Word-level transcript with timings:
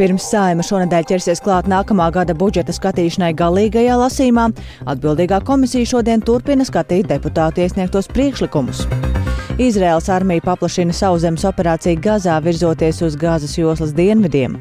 pirms 0.00 0.30
saima 0.32 0.64
šonadēļ 0.64 1.06
ķersies 1.10 1.42
klāt 1.44 1.68
nākamā 1.68 2.06
gada 2.14 2.32
budžeta 2.36 2.72
skatīšanai 2.72 3.34
galīgajā 3.36 3.98
lasīmā, 4.00 4.46
atbildīgā 4.88 5.42
komisija 5.44 5.92
šodien 5.92 6.24
turpina 6.24 6.64
skatīt 6.64 7.10
deputātu 7.10 7.60
iesniegtos 7.66 8.08
priekšlikumus. 8.08 8.86
Izraels 9.60 10.06
armija 10.08 10.40
paplašina 10.40 10.94
sauszemes 10.96 11.42
operāciju 11.44 12.00
Gazā, 12.00 12.38
virzoties 12.40 13.02
uz 13.04 13.16
Gāzes 13.20 13.58
joslas 13.58 13.92
dienvidiem. 13.92 14.54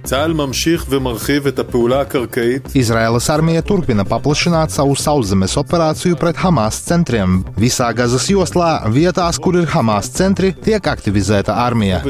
Izraēlas 2.75 3.29
armija 3.31 3.63
turpina 3.63 4.03
paplašināt 4.09 4.75
savu 4.75 4.97
sauszemes 4.99 5.55
operāciju 5.61 6.19
pret 6.19 6.41
Hamas 6.43 6.81
centriem. 6.89 7.45
Visā 7.55 7.93
Gazas 7.95 8.27
joslā, 8.27 8.73
vietās, 8.91 9.39
kur 9.39 9.61
ir 9.61 9.69
Hamas 9.71 10.11
centri, 10.19 10.51
tiek 10.67 10.91
aktivizēta 10.91 11.55
armija. 11.63 12.03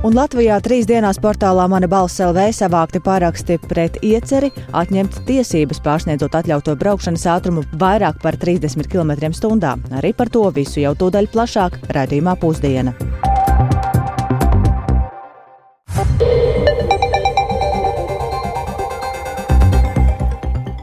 Un 0.00 0.14
Latvijā 0.16 0.54
trīs 0.64 0.86
dienās 0.88 1.18
portālā 1.20 1.66
Mana 1.68 1.84
balss 1.90 2.22
LV 2.24 2.46
savākti 2.56 3.02
paraksti 3.04 3.58
pret 3.66 3.98
ieceri 4.00 4.48
atņemt 4.72 5.18
tiesības 5.28 5.82
pārsniedzot 5.84 6.38
atļautu 6.40 6.72
braukšanas 6.80 7.26
ātrumu 7.34 7.66
vairāk 7.82 8.22
par 8.22 8.40
30 8.40 8.88
km/h. 8.88 9.74
Arī 10.00 10.14
par 10.16 10.32
to 10.32 10.46
visu 10.56 10.80
jau 10.80 10.94
tūdaļ 10.96 11.28
plašāk 11.36 11.82
raidījumā 11.92 12.38
pusdiena. 12.40 12.96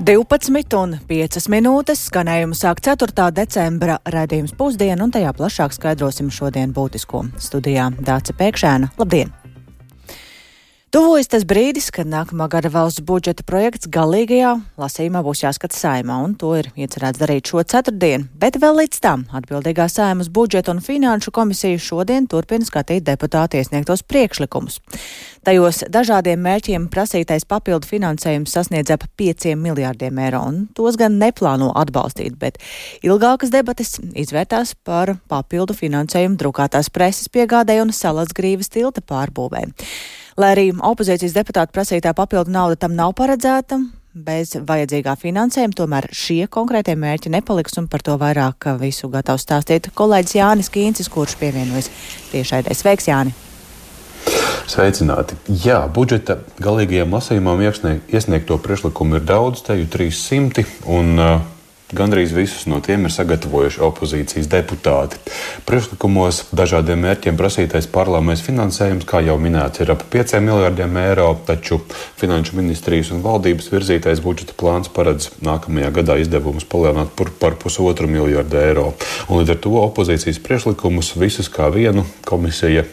12 0.07 0.71
un 0.79 0.93
5 1.03 1.49
minūtes 1.51 2.05
skanējumu 2.07 2.55
sāk 2.55 2.79
4. 2.85 3.25
decembra 3.35 3.97
raidījums 4.07 4.53
pusdiena, 4.55 5.03
un 5.03 5.11
tajā 5.11 5.33
plašāk 5.35 5.75
skaidrosim 5.75 6.29
šodien 6.31 6.71
būtisko. 6.71 7.25
Studijā 7.43 7.89
Dāca 7.99 8.37
Pēkšēna. 8.39 8.93
Labdien! 9.03 9.35
Tuvojas 10.87 11.27
tas 11.27 11.43
brīdis, 11.43 11.89
kad 11.91 12.07
nākamā 12.07 12.45
gada 12.47 12.69
valsts 12.71 13.01
budžeta 13.03 13.43
projekts 13.43 13.89
galīgajā 13.91 14.53
lasījumā 14.79 15.19
būs 15.25 15.41
jāskata 15.43 15.75
saimā, 15.75 16.15
un 16.23 16.35
to 16.39 16.53
ir 16.55 16.69
iecerēts 16.79 17.19
darīt 17.19 17.49
šo 17.51 17.59
ceturtdienu. 17.67 18.29
Bet 18.39 18.55
vēl 18.63 18.77
līdz 18.79 19.01
tam 19.03 19.25
atbildīgā 19.35 19.89
saimas 19.91 20.29
budžeta 20.31 20.71
un 20.71 20.79
finanšu 20.85 21.33
komisija 21.35 21.81
šodien 21.83 22.29
turpina 22.31 22.63
skatīt 22.63 23.03
deputāti 23.03 23.59
iesniegtos 23.59 24.05
priekšlikumus. 24.07 24.77
Tajos 25.43 25.81
dažādiem 25.91 26.39
mērķiem 26.45 26.85
prasītais 26.93 27.43
papildu 27.43 27.89
finansējums 27.89 28.55
sasniedz 28.55 28.93
ap 28.95 29.03
5 29.19 29.57
miljārdiem 29.59 30.21
eiro, 30.23 30.45
un 30.47 30.61
tos 30.71 30.95
gan 30.95 31.17
neplāno 31.19 31.73
atbalstīt, 31.75 32.37
bet 32.39 32.61
ilgākas 33.03 33.51
debates 33.51 33.97
izvērtās 34.15 34.71
par 34.87 35.17
papildu 35.27 35.75
finansējumu 35.75 36.39
drukātās 36.39 36.87
preses 36.95 37.27
piegādē 37.27 37.81
un 37.83 37.91
salas 37.91 38.31
grīvas 38.31 38.71
tilta 38.71 39.03
pārbūvē. 39.03 39.65
Lai 40.37 40.51
arī 40.53 40.67
opozīcijas 40.69 41.33
deputāta 41.33 41.73
prasītā 41.73 42.11
papildu 42.13 42.51
nauda 42.53 42.75
tam 42.77 42.93
nav 42.93 43.15
paredzēta, 43.17 43.79
bez 44.13 44.51
vajadzīgā 44.69 45.15
finansējuma, 45.17 45.73
tomēr 45.79 46.07
šie 46.13 46.43
konkrētie 46.53 46.93
mērķi 46.93 47.31
nepaliks 47.33 47.79
un 47.81 47.87
par 47.89 48.03
to 48.05 48.19
vairāk 48.21 48.67
visu 48.77 49.09
gatavs 49.09 49.47
stāstīt 49.47 49.89
kolēģis 49.97 50.35
Jānis 50.37 50.69
Kīncis, 50.69 51.09
kurš 51.09 51.33
pievienojas 51.41 51.89
tiešaidē. 52.29 52.77
Sveiks, 52.77 53.09
Jāni! 53.09 53.33
Sveicināti! 54.69 55.39
Jā, 55.63 55.79
budžeta 55.89 56.37
galīgajam 56.61 57.17
lasījumam 57.17 57.65
iesniegto 57.65 58.59
priekšlikumu 58.61 59.17
ir 59.17 59.25
daudz, 59.25 59.65
te 59.65 59.79
jau 59.79 59.89
300. 59.97 60.67
Un, 60.85 61.13
uh, 61.17 61.56
Gandrīz 61.95 62.33
visus 62.35 62.65
no 62.67 62.81
tiem 62.83 63.05
ir 63.07 63.13
sagatavojuši 63.15 63.79
opozīcijas 63.87 64.49
deputāti. 64.51 65.21
Priekšlikumos 65.63 66.41
dažādiem 66.51 66.99
mērķiem 67.05 67.37
prasītais 67.39 67.87
parlaments 67.87 68.43
finansējums, 68.43 69.07
kā 69.07 69.21
jau 69.23 69.37
minēts, 69.39 69.79
ir 69.79 69.93
ap 69.93 70.03
5 70.11 70.35
miljardiem 70.43 70.99
eiro, 70.99 71.29
taču 71.47 71.79
Finanšu 72.19 72.57
ministrijas 72.59 73.13
un 73.15 73.23
valdības 73.23 73.71
virzītais 73.71 74.19
budžeta 74.25 74.57
plāns 74.59 74.91
paredz 74.91 75.29
nākamajā 75.39 75.93
gadā 76.01 76.19
izdevumus 76.19 76.67
palielināt 76.67 77.15
par, 77.15 77.31
par 77.39 77.55
pusotru 77.61 78.11
miljardu 78.11 78.59
eiro. 78.59 78.89
Un 79.29 79.39
līdz 79.39 79.55
ar 79.55 79.63
to 79.63 79.79
opozīcijas 79.85 80.43
priekšlikumus 80.43 81.15
visus 81.15 81.47
kā 81.47 81.71
vienu 81.71 82.03
komisija 82.27 82.83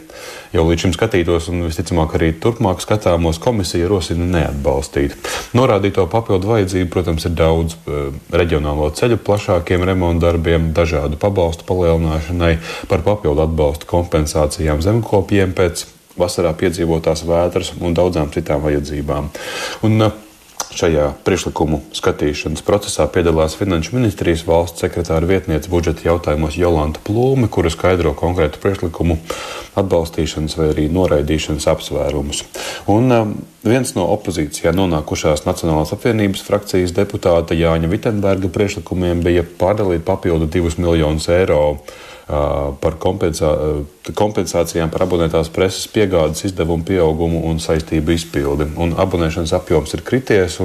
jau 0.55 0.65
līdz 0.69 0.87
šim 0.87 0.95
skatītos 0.95 1.49
un 1.53 1.65
visticamāk 1.67 2.15
arī 2.19 2.31
turpmāk 2.41 2.83
skatāmos 2.83 3.41
komisija 3.43 3.89
rosina 3.91 4.27
neatbalstīt. 4.31 5.17
Norādīto 5.57 6.07
papildu 6.11 6.53
vajadzību, 6.53 6.91
protams, 6.95 7.27
ir 7.29 7.35
daudz 7.39 7.77
eh, 7.77 8.07
reģionālo 8.35 8.91
ceļu 8.95 9.19
plašākiem 9.27 9.87
remontdarbiem, 9.91 10.71
dažādu 10.77 11.19
pabalstu 11.21 11.67
palielināšanai, 11.69 12.55
par 12.91 13.05
papildu 13.07 13.45
atbalstu 13.47 13.91
kompensācijām 13.91 14.83
zemkopiem 14.85 15.57
pēc 15.57 15.89
vasarā 16.19 16.55
piedzīvotās 16.55 17.25
vētras 17.27 17.75
un 17.83 17.97
daudzām 17.97 18.31
citām 18.35 18.63
vajadzībām. 18.63 19.33
Un, 19.87 20.07
uh, 20.07 20.24
Šajā 20.75 21.13
priekšlikumu 21.23 21.79
skatīšanas 21.95 22.65
procesā 22.67 23.05
piedalās 23.15 23.55
Finanšu 23.55 23.95
ministrijas 23.95 24.43
valsts 24.49 24.83
sekretāra 24.83 25.29
vietniece 25.29 25.71
budžeta 25.71 26.09
jautājumos 26.09 26.57
Jolanta 26.59 26.99
Plūme, 27.07 27.47
kura 27.47 27.71
skaidro 27.71 28.11
konkrētu 28.19 28.59
priekšlikumu 28.59 29.15
atbalstīšanas 29.79 30.57
vai 30.59 30.73
arī 30.73 30.89
noraidīšanas 30.91 31.69
apsvērumus. 31.71 32.43
Un, 32.91 33.15
um, 33.15 33.37
viens 33.63 33.95
no 33.95 34.09
opozīcijā 34.17 34.75
nonākušās 34.75 35.47
Nacionālās 35.47 35.95
apvienības 35.95 36.43
frakcijas 36.49 36.97
deputāta 36.97 37.55
Jāņa 37.55 37.93
Vitenberga 37.95 38.51
priekšlikumiem 38.51 39.23
bija 39.23 39.47
pārdalīt 39.47 40.03
papildu 40.09 40.51
2 40.59 40.75
miljonus 40.83 41.31
eiro 41.31 41.61
par 42.27 42.97
kompensā, 43.01 43.51
kompensācijām 44.17 44.93
par 44.93 45.05
abonētās 45.05 45.51
preses 45.53 45.85
piegādes 45.93 46.47
izdevumu 46.49 46.87
pieaugumu 46.89 47.45
un 47.51 47.61
saistību 47.61 48.17
izpildi. 48.17 48.71
Un 48.81 48.97
abonēšanas 48.97 49.53
apjoms 49.61 49.95
ir 49.97 50.05
krities. 50.07 50.59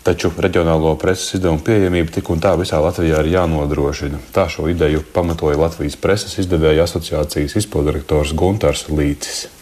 Taču 0.00 0.30
reģionālo 0.32 0.94
preses 0.96 1.34
izdevumu 1.36 1.60
pieejamība 1.60 2.14
tik 2.14 2.30
un 2.32 2.40
tā 2.40 2.54
visā 2.56 2.80
Latvijā 2.80 3.20
ir 3.20 3.34
jānodrošina. 3.34 4.22
Tā 4.32 4.48
šo 4.48 4.70
ideju 4.72 5.04
pamatoja 5.12 5.60
Latvijas 5.60 6.00
preses 6.00 6.38
izdevēja 6.40 6.88
asociācijas 6.88 7.58
izpildirektors 7.60 8.32
Gunārs 8.32 8.88
Līcis. 8.88 9.59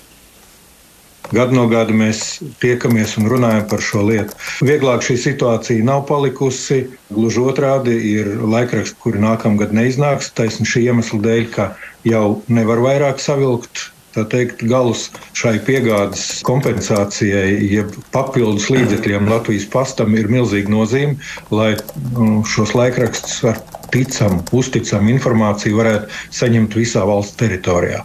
Gadu 1.34 1.58
no 1.58 1.66
gada 1.68 1.92
mēs 1.92 2.38
tiekamies 2.62 3.18
un 3.20 3.28
runājam 3.28 3.66
par 3.68 3.82
šo 3.84 4.06
lietu. 4.08 4.36
Vieglāk 4.64 5.04
šī 5.04 5.18
situācija 5.26 5.84
nav 5.84 6.06
palikusi. 6.08 6.86
Gluži 7.12 7.44
otrādi 7.44 7.98
ir 8.14 8.32
laikraksti, 8.40 8.96
kuri 9.02 9.20
nākamgad 9.24 9.74
neiznāks. 9.76 10.32
Taisni 10.38 10.64
šī 10.68 10.86
iemesla 10.88 11.20
dēļ, 11.26 11.46
ka 11.52 11.70
jau 12.08 12.40
nevar 12.48 12.80
vairāk 12.84 13.20
savilkt 13.20 13.90
teikt, 14.32 14.64
galus 14.66 15.08
šai 15.38 15.58
piegādes 15.66 16.40
kompensācijai, 16.46 17.52
jeb 17.70 17.92
papildus 18.14 18.70
līdzekļiem 18.72 19.28
Latvijas 19.30 19.68
pastam 19.70 20.16
ir 20.18 20.30
milzīga 20.32 20.72
nozīme, 20.72 21.18
lai 21.54 21.74
nu, 22.16 22.42
šos 22.48 22.74
laikrakstus 22.78 23.42
ar 23.52 23.60
ticamu, 23.94 24.42
uzticamu 24.56 25.12
informāciju 25.14 25.78
varētu 25.78 26.22
saņemt 26.40 26.78
visā 26.80 27.04
valsts 27.08 27.38
teritorijā. 27.38 28.02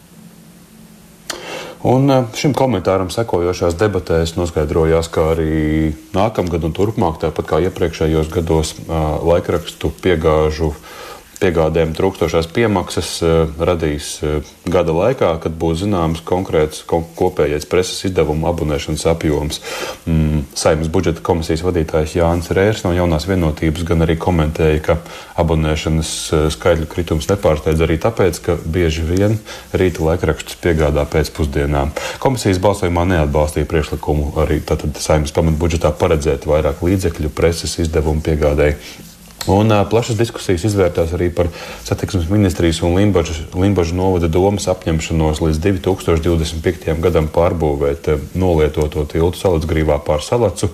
Un 1.84 2.08
eh, 2.08 2.24
šim 2.40 2.54
komentāram 2.56 3.10
sekojošās 3.12 3.76
debatēs 3.76 4.38
noskaidrojās, 4.38 5.10
ka 5.12 5.34
arī 5.34 5.92
nākamgad 6.16 6.64
un 6.64 6.76
turpmāk, 6.76 7.20
tāpat 7.20 7.50
kā 7.50 7.60
iepriekšējos 7.68 8.32
gados, 8.32 8.76
eh, 8.80 9.02
laikrakstu 9.28 9.92
piegāžu 10.04 10.72
piegādēm 11.44 11.92
trūkstošās 11.98 12.48
piemaksas 12.56 13.10
eh, 13.26 13.34
radīs 13.68 14.16
eh, 14.24 14.52
gada 14.72 14.96
laikā, 14.96 15.34
kad 15.44 15.56
būs 15.60 15.82
zināms 15.84 16.24
konkrēts 16.28 16.84
kopējais 16.88 17.68
preses 17.70 18.00
izdevumu 18.08 18.48
abonēšanas 18.52 19.06
apjoms. 19.12 19.60
Mm, 20.08 20.46
Saimnes 20.58 20.92
budžeta 20.94 21.24
komisijas 21.26 21.66
vadītājs 21.66 22.16
Jānis 22.20 22.52
Rērs 22.56 22.84
no 22.88 22.94
jaunās 22.96 23.28
vienotības 23.30 23.86
gan 23.88 24.06
arī 24.06 24.18
komentēja, 24.22 24.82
ka 24.88 24.98
abonēšanas 25.44 26.14
eh, 26.32 26.46
skaitļu 26.56 26.90
kritums 26.92 27.30
nepārsteidz 27.32 27.84
arī 27.84 28.00
tāpēc, 28.04 28.42
ka 28.48 28.58
bieži 28.64 29.06
vien 29.08 29.40
rīta 29.76 30.06
laikrakstus 30.08 30.60
piegādā 30.64 31.06
pēcpusdienā. 31.12 31.88
Komisijas 32.24 32.62
balsojumā 32.64 33.08
neatbalstīja 33.14 33.70
priekšlikumu 33.70 34.34
arī 34.44 34.62
saimnes 35.04 35.36
pamatbudžetā 35.36 35.92
paredzēt 36.00 36.48
vairāk 36.50 36.86
līdzekļu 36.86 37.34
preses 37.36 37.80
izdevumu 37.84 38.24
piegādēji 38.24 39.12
Un 39.48 39.72
uh, 39.72 39.82
plašas 39.90 40.16
diskusijas 40.16 40.64
izvērtās 40.70 41.12
arī 41.18 41.28
par 41.36 41.50
satiksmes 41.84 42.30
ministrijas 42.32 42.80
un 42.86 42.96
Limbaģa 42.96 43.96
novada 43.98 44.30
domas 44.32 44.70
apņemšanos 44.72 45.42
līdz 45.44 45.60
2025. 45.66 46.94
gadam 47.04 47.28
pārbūvēt 47.34 48.14
uh, 48.14 48.30
nolietoto 48.40 49.04
tiltu 49.10 49.42
salacgrīvā 49.42 50.00
pār 50.08 50.24
salacu. 50.24 50.72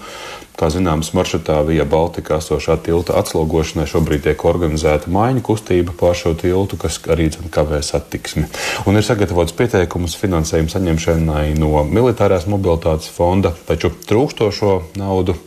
Kā 0.59 0.67
zināms, 0.67 1.13
maršrutā 1.15 1.61
Vija 1.63 1.85
Baltika 1.87 2.35
esošā 2.37 2.75
tilta 2.83 3.15
atslogošanai 3.21 3.87
šobrīd 3.87 4.25
tiek 4.27 4.45
organizēta 4.45 5.07
maiņu 5.07 5.41
kustība 5.47 5.95
pār 5.95 6.17
šo 6.19 6.35
tiltu, 6.37 6.77
kas 6.77 6.99
arī 7.07 7.29
kavē 7.31 7.79
satiksmi. 7.79 8.43
Un 8.83 8.99
ir 8.99 9.07
sagatavots 9.07 9.55
pieteikums 9.55 10.19
finansējuma 10.19 10.75
saņemšanai 10.75 11.45
no 11.57 11.85
militārās 11.87 12.45
mobilitātes 12.51 13.07
fonda, 13.15 13.55
taču 13.71 13.95
trūkstošo 14.11 14.81
naudu 14.99 15.39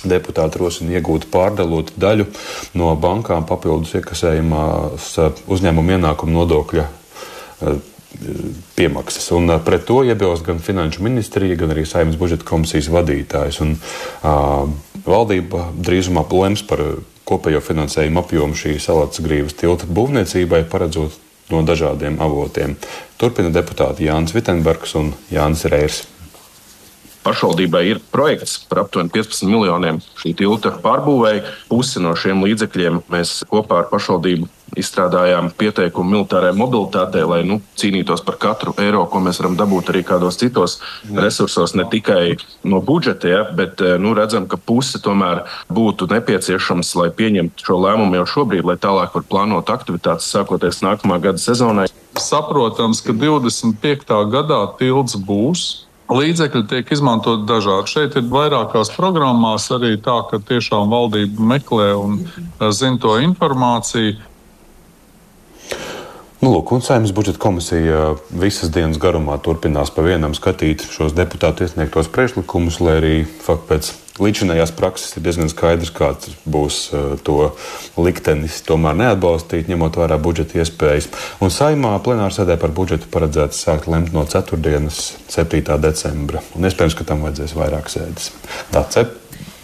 Deputāti 0.00 0.60
rosina 0.60 0.96
iegūt 0.96 1.28
pārdalot 1.32 1.92
daļu 2.00 2.26
no 2.80 2.94
bankām 2.96 3.46
papildus 3.48 3.94
iekasējumās 3.98 5.12
uzņēmuma 5.50 5.98
ienākuma 5.98 6.36
nodokļa 6.38 6.86
eh, 6.86 7.80
piemaksas. 8.76 9.30
Un 9.36 9.52
pret 9.64 9.84
to 9.88 10.00
iebilst 10.08 10.46
gan 10.46 10.62
Finanšu 10.62 11.04
ministrija, 11.06 11.58
gan 11.60 11.74
arī 11.74 11.84
Saimnes 11.86 12.18
budžeta 12.20 12.48
komisijas 12.48 12.88
vadītājs. 12.90 13.60
Un, 13.62 13.76
uh, 13.76 14.66
valdība 15.06 15.70
drīzumā 15.76 16.24
lems 16.32 16.62
par 16.66 16.82
kopējo 17.28 17.60
finansējumu 17.62 18.22
apjomu 18.24 18.58
šī 18.58 18.76
salātas 18.82 19.22
grīvas 19.22 19.56
tilta 19.58 19.86
būvniecībai, 19.86 20.64
paredzot 20.70 21.18
no 21.50 21.62
dažādiem 21.66 22.18
avotiem. 22.22 22.76
Turpina 23.18 23.50
deputāti 23.54 24.08
Jānis 24.08 24.34
Vitsenbergs 24.34 24.96
un 24.98 25.12
Jānis 25.30 25.66
Reirs. 25.70 26.04
Pašvaldībai 27.30 27.84
ir 27.86 28.00
projekts 28.10 28.56
par 28.66 28.80
aptuveni 28.82 29.12
15 29.14 29.46
miljoniem 29.46 30.00
šī 30.18 30.32
tilta 30.40 30.72
pārbūvēja. 30.82 31.44
Pusi 31.70 32.02
no 32.02 32.16
šiem 32.18 32.42
līdzekļiem 32.42 33.04
mēs 33.12 33.44
kopā 33.50 33.84
ar 33.84 33.92
pašvaldību 33.92 34.48
izstrādājām 34.78 35.50
pieteikumu 35.58 36.14
militārai 36.14 36.50
mobilitātei, 36.58 37.22
lai 37.26 37.40
nu, 37.46 37.60
cīnītos 37.78 38.22
par 38.26 38.38
katru 38.42 38.74
eiro, 38.82 39.04
ko 39.10 39.22
mēs 39.22 39.40
varam 39.42 39.56
dabūt 39.58 39.92
arī 39.92 40.02
kādos 40.06 40.38
citos 40.40 40.78
resursos, 41.10 41.74
ne 41.78 41.86
tikai 41.90 42.36
no 42.66 42.80
budžeta, 42.84 43.30
ja, 43.30 43.42
bet 43.56 43.82
eh, 43.82 43.96
nu, 44.02 44.14
redzam, 44.18 44.46
ka 44.50 44.58
puse 44.58 44.98
tomēr 45.02 45.44
būtu 45.70 46.10
nepieciešams, 46.10 46.94
lai 46.98 47.10
pieņemtu 47.14 47.66
šo 47.66 47.78
lēmumu 47.82 48.20
jau 48.20 48.26
šobrīd, 48.36 48.66
lai 48.66 48.78
tālāk 48.80 49.14
var 49.14 49.26
plānot 49.30 49.70
aktivitātes 49.70 50.30
sākoties 50.30 50.82
nākamā 50.86 51.20
gada 51.22 51.42
sezonai. 51.42 51.86
Saprotams, 52.18 53.02
ka 53.06 53.14
25. 53.14 54.18
gadā 54.34 54.64
tilts 54.78 55.14
būs. 55.14 55.68
Līdzekļi 56.10 56.64
tiek 56.66 56.88
izmantoti 56.90 57.46
dažādi. 57.46 57.90
Šeit 57.92 58.16
ir 58.18 58.26
vairākās 58.32 58.90
programmās 58.96 59.68
arī 59.70 59.94
tā, 60.02 60.16
ka 60.30 60.40
tiešām 60.42 60.90
valdība 60.90 61.46
meklē 61.54 61.92
un 61.94 62.18
eh, 62.26 62.66
zina 62.74 62.98
to 62.98 63.14
informāciju. 63.22 64.18
Nu, 66.40 66.54
lūk, 66.54 66.70
un 66.72 66.80
saimnes 66.80 67.12
budžeta 67.12 67.38
komisija 67.38 68.14
visas 68.32 68.72
dienas 68.72 68.98
garumā 68.98 69.36
turpinās 69.44 69.92
pa 69.92 70.02
vienam 70.06 70.32
skatīt 70.32 70.86
šos 70.88 71.12
deputātu 71.12 71.66
iesniegtos 71.66 72.08
priekšlikumus, 72.10 72.80
lai 72.80 72.94
arī 72.96 73.16
fakt, 73.44 73.66
pēc 73.68 73.90
līdzinājās 74.22 74.72
prakses 74.76 75.16
ir 75.16 75.24
diezgan 75.24 75.50
skaidrs, 75.52 75.92
kāds 75.94 76.34
būs 76.44 76.80
uh, 76.92 77.14
to 77.26 77.52
liktenis 78.00 78.60
tomēr 78.66 78.98
neatbalstīt, 79.00 79.70
ņemot 79.70 80.00
vērā 80.00 80.18
budžeta 80.22 80.60
iespējas. 80.60 81.10
Un 81.42 81.54
saimā 81.54 81.94
plenārsēdē 82.04 82.58
par 82.60 82.74
budžetu 82.76 83.10
paredzēts 83.12 83.64
sākt 83.66 83.90
lemt 83.90 84.14
no 84.16 84.26
ceturtdienas, 84.28 85.14
7. 85.32 85.64
decembra. 85.82 86.44
Un 86.56 86.68
iespējams, 86.68 86.98
ka 86.98 87.08
tam 87.08 87.26
vajadzēs 87.26 87.56
vairāk 87.58 87.92
sēdes. 87.92 88.32
Tā 88.74 88.84
cep. 88.92 89.16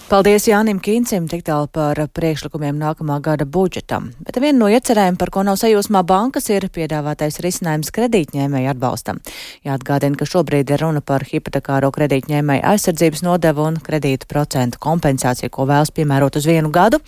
Paldies 0.06 0.44
Jānim 0.46 0.78
Kīncim 0.78 1.24
tik 1.26 1.40
tālu 1.48 1.66
par 1.66 1.98
priekšlikumiem 2.14 2.76
nākamā 2.78 3.16
gada 3.18 3.42
budžetam. 3.42 4.12
Bet 4.22 4.36
viena 4.38 4.60
no 4.60 4.68
iecerēm, 4.70 5.16
par 5.18 5.32
ko 5.34 5.42
nav 5.42 5.56
sajūsmā 5.58 6.04
bankas, 6.06 6.44
ir 6.54 6.68
piedāvātais 6.70 7.40
risinājums 7.42 7.90
kredītņēmēju 7.96 8.70
atbalstam. 8.70 9.18
Jāatgādina, 9.66 10.14
ka 10.14 10.28
šobrīd 10.30 10.70
ir 10.70 10.84
runa 10.84 11.02
par 11.02 11.24
hipotekāro 11.26 11.90
kredītņēmēju 11.96 12.62
aizsardzības 12.70 13.24
nodevu 13.26 13.64
un 13.66 13.80
kredītu 13.82 14.28
procentu 14.30 14.78
kompensāciju, 14.86 15.50
ko 15.50 15.66
vēlas 15.66 15.90
piemērot 15.96 16.38
uz 16.38 16.46
vienu 16.46 16.70
gadu. 16.70 17.02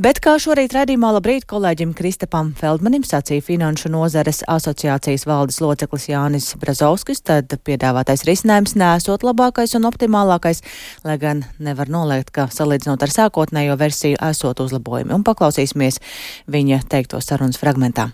Bet, 0.00 0.22
kā 0.24 0.38
šorīt 0.40 0.72
redzījumā 0.72 1.12
labrīt 1.18 1.44
kolēģim 1.52 1.92
Kristapam 2.00 2.54
Feldmanim 2.56 3.04
sacīja 3.04 3.44
Finanšu 3.44 3.92
nozares 3.92 4.40
asociācijas 4.48 5.28
valdes 5.28 5.60
loceklis 5.60 6.08
Jānis 6.14 6.48
Brazovskis, 6.56 7.20
tad 7.28 7.52
piedāvātais 7.68 8.24
risinājums 8.24 8.72
nesot 8.80 9.28
labākais 9.28 9.76
un 9.76 9.92
optimālākais, 9.92 10.64
lai 11.04 11.20
gan 11.20 11.44
nevar 11.60 11.92
noliegt, 11.92 12.37
ka 12.38 12.54
salīdzinot 12.54 13.02
ar 13.02 13.14
sākotnējo 13.14 13.76
versiju 13.80 14.20
esot 14.30 14.62
uzlabojumi. 14.62 15.14
Un 15.16 15.26
paklausīsimies 15.26 16.00
viņa 16.46 16.84
teikto 16.92 17.20
sarunas 17.24 17.58
fragmentā. 17.60 18.10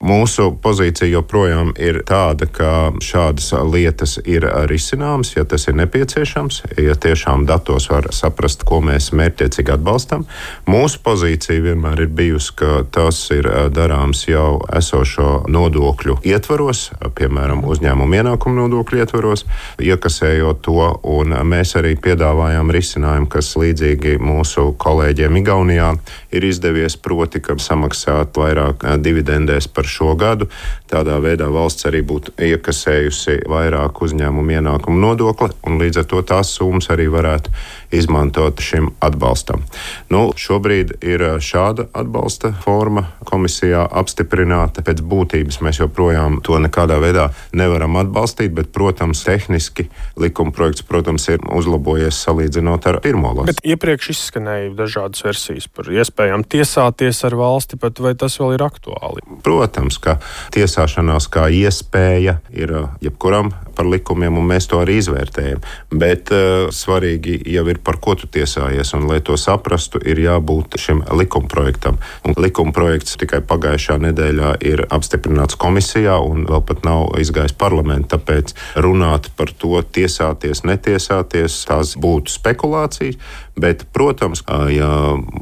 Mūsu 0.00 0.54
pozīcija 0.64 1.10
joprojām 1.12 1.74
ir 1.76 1.98
tāda, 2.08 2.46
ka 2.48 2.88
šādas 3.04 3.50
lietas 3.68 4.14
ir 4.24 4.46
risināmas, 4.70 5.34
ja 5.34 5.42
tas 5.44 5.66
ir 5.68 5.74
nepieciešams, 5.76 6.62
ja 6.80 6.94
tiešām 6.96 7.44
datos 7.44 7.90
var 7.92 8.08
saprast, 8.16 8.64
ko 8.64 8.78
mēs 8.80 9.10
mērķiecīgi 9.12 9.74
atbalstam. 9.74 10.24
Mūsu 10.64 11.02
pozīcija 11.04 11.60
vienmēr 11.66 12.06
ir 12.06 12.14
bijusi, 12.16 12.54
ka 12.62 12.78
tas 12.88 13.18
ir 13.36 13.44
darāms 13.76 14.24
jau 14.24 14.62
esošo 14.72 15.42
nodokļu 15.52 16.16
ietvaros, 16.32 16.86
piemēram, 17.20 17.60
uzņēmumu 17.68 18.22
ienākumu 18.22 18.56
nodokļu 18.62 19.02
ietvaros, 19.04 19.44
iekasējot 19.84 20.64
to, 20.64 20.78
un 21.12 21.36
mēs 21.52 21.74
arī 21.76 21.92
piedāvājām 22.00 22.72
risinājumu, 22.72 23.28
kas 23.36 23.52
līdzīgi 23.60 24.16
mūsu 24.16 24.70
kolēģiem 24.80 25.42
Igaunijā 25.44 25.92
ir 26.32 26.48
izdevies, 26.48 26.96
proti, 26.96 27.44
ka 27.44 27.60
samaksāt 27.60 28.40
vairāk 28.40 28.88
dividendēs 29.04 29.68
par 29.68 29.89
šo 29.90 30.14
gadu. 30.18 30.48
Tādā 30.90 31.18
veidā 31.22 31.48
valsts 31.52 31.86
arī 31.90 32.02
būtu 32.06 32.34
iekasējusi 32.38 33.40
vairāk 33.50 34.02
uzņēmumu 34.06 34.56
ienākumu 34.58 35.00
nodokli, 35.02 35.50
un 35.66 35.78
līdz 35.82 36.02
ar 36.02 36.08
to 36.10 36.22
tās 36.26 36.54
summas 36.56 36.90
arī 36.94 37.08
varētu 37.10 37.52
izmantot 37.94 38.60
šim 38.62 38.92
atbalstam. 39.02 39.64
Nu, 40.10 40.30
šobrīd 40.36 40.96
ir 41.02 41.24
šāda 41.42 41.88
atbalsta 41.96 42.52
forma 42.64 43.06
komisijā 43.26 43.82
apstiprināta. 44.02 44.84
Pēc 44.86 45.02
būtības 45.02 45.60
mēs 45.64 45.82
joprojām 45.82 46.38
to 46.46 46.58
nekādā 46.62 47.00
veidā 47.02 47.30
nevaram 47.56 47.98
atbalstīt, 48.00 48.54
bet, 48.54 48.70
protams, 48.74 49.24
tehniski 49.26 49.88
likuma 50.20 50.54
projekts 50.54 50.84
protams, 50.86 51.26
ir 51.30 51.42
uzlabojies 51.54 52.18
salīdzinot 52.26 52.86
ar 52.90 53.00
pirmo 53.04 53.32
lasu. 53.34 53.50
Bet 53.52 53.62
iepriekš 53.66 54.12
izskanēja 54.14 54.72
dažādas 54.78 55.24
versijas 55.24 55.68
par 55.70 55.90
iespējām 55.90 56.44
tiesāties 56.50 57.22
ar 57.26 57.36
valsti, 57.38 57.78
bet 57.80 58.02
vai 58.02 58.14
tas 58.18 58.38
vēl 58.40 58.56
ir 58.58 58.64
aktuāli? 58.66 59.24
Protams, 59.46 59.79
ka 60.02 60.18
tiesāšanās 60.54 61.30
kā 61.32 61.48
iespēja 61.48 62.40
ir 62.52 62.74
uh, 62.76 62.88
jebkuram 63.00 63.52
par 63.76 63.88
likumiem, 63.88 64.36
un 64.36 64.48
mēs 64.50 64.68
to 64.68 64.80
arī 64.82 64.98
izvērtējam. 65.00 65.62
Bet 65.96 66.32
uh, 66.34 66.68
svarīgi 66.74 67.38
jau 67.54 67.64
ir 67.72 67.80
par 67.84 67.96
ko 68.02 68.14
tu 68.18 68.28
tiesājies, 68.28 68.92
un 68.98 69.08
lai 69.08 69.20
to 69.24 69.38
saprastu, 69.40 70.02
ir 70.04 70.20
jābūt 70.20 70.76
šim 70.80 71.02
likumprojektam. 71.16 72.00
Un 72.28 72.36
likumprojekts 72.36 73.16
tikai 73.20 73.40
pagājušā 73.48 73.96
nedēļā 74.04 74.54
ir 74.68 74.84
apstiprināts 74.92 75.58
komisijā, 75.60 76.18
un 76.20 76.44
vēl 76.50 76.64
pat 76.68 76.84
nav 76.84 77.14
izgājis 77.20 77.56
parlamentā. 77.56 78.18
Tāpēc 78.20 78.52
runāt 78.82 79.30
par 79.38 79.52
to, 79.54 79.78
tiesāties, 79.94 80.64
netiesāties, 80.66 81.62
tās 81.68 81.94
būtu 82.00 82.34
spekulācijas. 82.34 83.16
Bet, 83.60 83.84
protams, 83.92 84.40
ja 84.72 84.88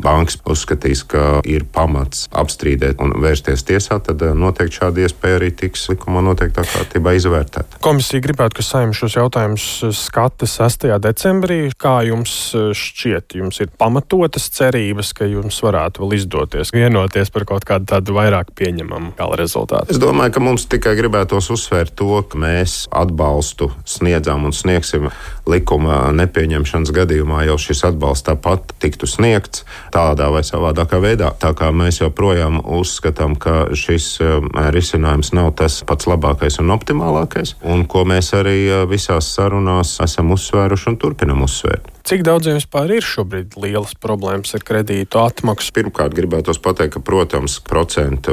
bankas 0.03 0.41
uzskatīs, 0.49 1.05
ka 1.07 1.39
ir 1.47 1.65
pamats 1.71 2.27
apstrīdēt 2.35 2.99
un 3.05 3.15
vērsties 3.23 3.63
tiesā, 3.69 4.01
tad 4.03 4.23
noteikti 4.35 4.81
šāda 4.81 5.05
iespēja 5.07 5.39
arī 5.39 5.53
tiks 5.55 5.87
likumā 5.93 6.23
noteiktā 6.27 6.65
kārtībā 6.67 7.15
izvērtēta. 7.19 7.79
Komisija 7.85 8.23
gribētu, 8.25 8.59
ka 8.59 8.67
saimnes 8.67 8.99
šos 8.99 9.19
jautājumus 9.21 9.69
skata 9.95 10.49
6. 10.51 10.89
decembrī. 11.05 11.61
Kā 11.79 12.01
jums 12.09 12.35
šķiet, 12.55 13.39
jums 13.39 13.63
ir 13.63 13.71
pamatotas 13.79 14.49
cerības, 14.57 15.13
ka 15.15 15.29
jums 15.31 15.61
varētu 15.63 16.03
vēl 16.03 16.19
izdoties 16.19 16.75
vienoties 16.75 17.31
par 17.35 17.47
kaut 17.49 17.67
kādu 17.69 17.87
tādu 17.95 18.17
vairāk 18.19 18.51
pieņemamu 18.59 19.15
gala 19.19 19.39
rezultātu? 19.39 19.93
Es 19.95 20.03
domāju, 20.03 20.35
ka 20.35 20.43
mums 20.43 20.67
tikai 20.71 20.97
gribētos 20.99 21.53
uzsvērt 21.55 21.95
to, 21.99 22.11
ka 22.27 22.41
mēs 22.41 22.81
atbalstu 22.91 23.71
sniedzam 23.87 24.49
un 24.49 24.57
sniegsim 24.57 25.09
likuma 25.49 26.09
nepieņemšanas 26.19 26.93
gadījumā 26.99 27.47
jau 27.49 27.59
šis 27.63 27.85
atbalsts 27.89 28.08
atbalsts 28.09 28.25
tāpat 28.25 28.73
tiktu 28.81 29.07
sniegts 29.07 29.65
tādā 29.93 30.31
vai 30.33 30.43
savādākā 30.43 31.01
veidā. 31.01 31.33
Tā 31.39 31.53
kā 31.55 31.71
mēs 31.73 32.01
joprojām 32.01 32.61
uzskatām, 32.65 33.37
ka 33.37 33.69
šis 33.75 34.21
um, 34.25 34.49
risinājums 34.73 35.33
nav 35.37 35.55
tas 35.59 35.83
pats 35.85 36.09
labākais 36.09 36.59
un 36.61 36.73
optimālākais, 36.73 37.57
un 37.63 37.85
ko 37.87 38.05
mēs 38.09 38.33
arī 38.35 38.59
uh, 38.71 38.87
visās 38.89 39.29
sarunās 39.35 39.99
esam 40.01 40.33
uzsvēruši 40.33 40.93
un 40.93 40.99
turpinam 40.99 41.45
uzsvērt. 41.45 41.98
Cik 42.09 42.23
daudziem 42.25 42.55
vispār 42.57 42.89
ir 42.97 43.05
šobrīd 43.05 43.59
lielas 43.61 43.91
problēmas 44.01 44.55
ar 44.57 44.63
kredītu 44.65 45.19
atmaksu? 45.21 45.75
Pirmkārt, 45.77 46.15
gribētu 46.17 46.55
pateikt, 46.65 46.95
ka, 46.95 47.03
protams, 47.05 47.59
procentu 47.61 48.33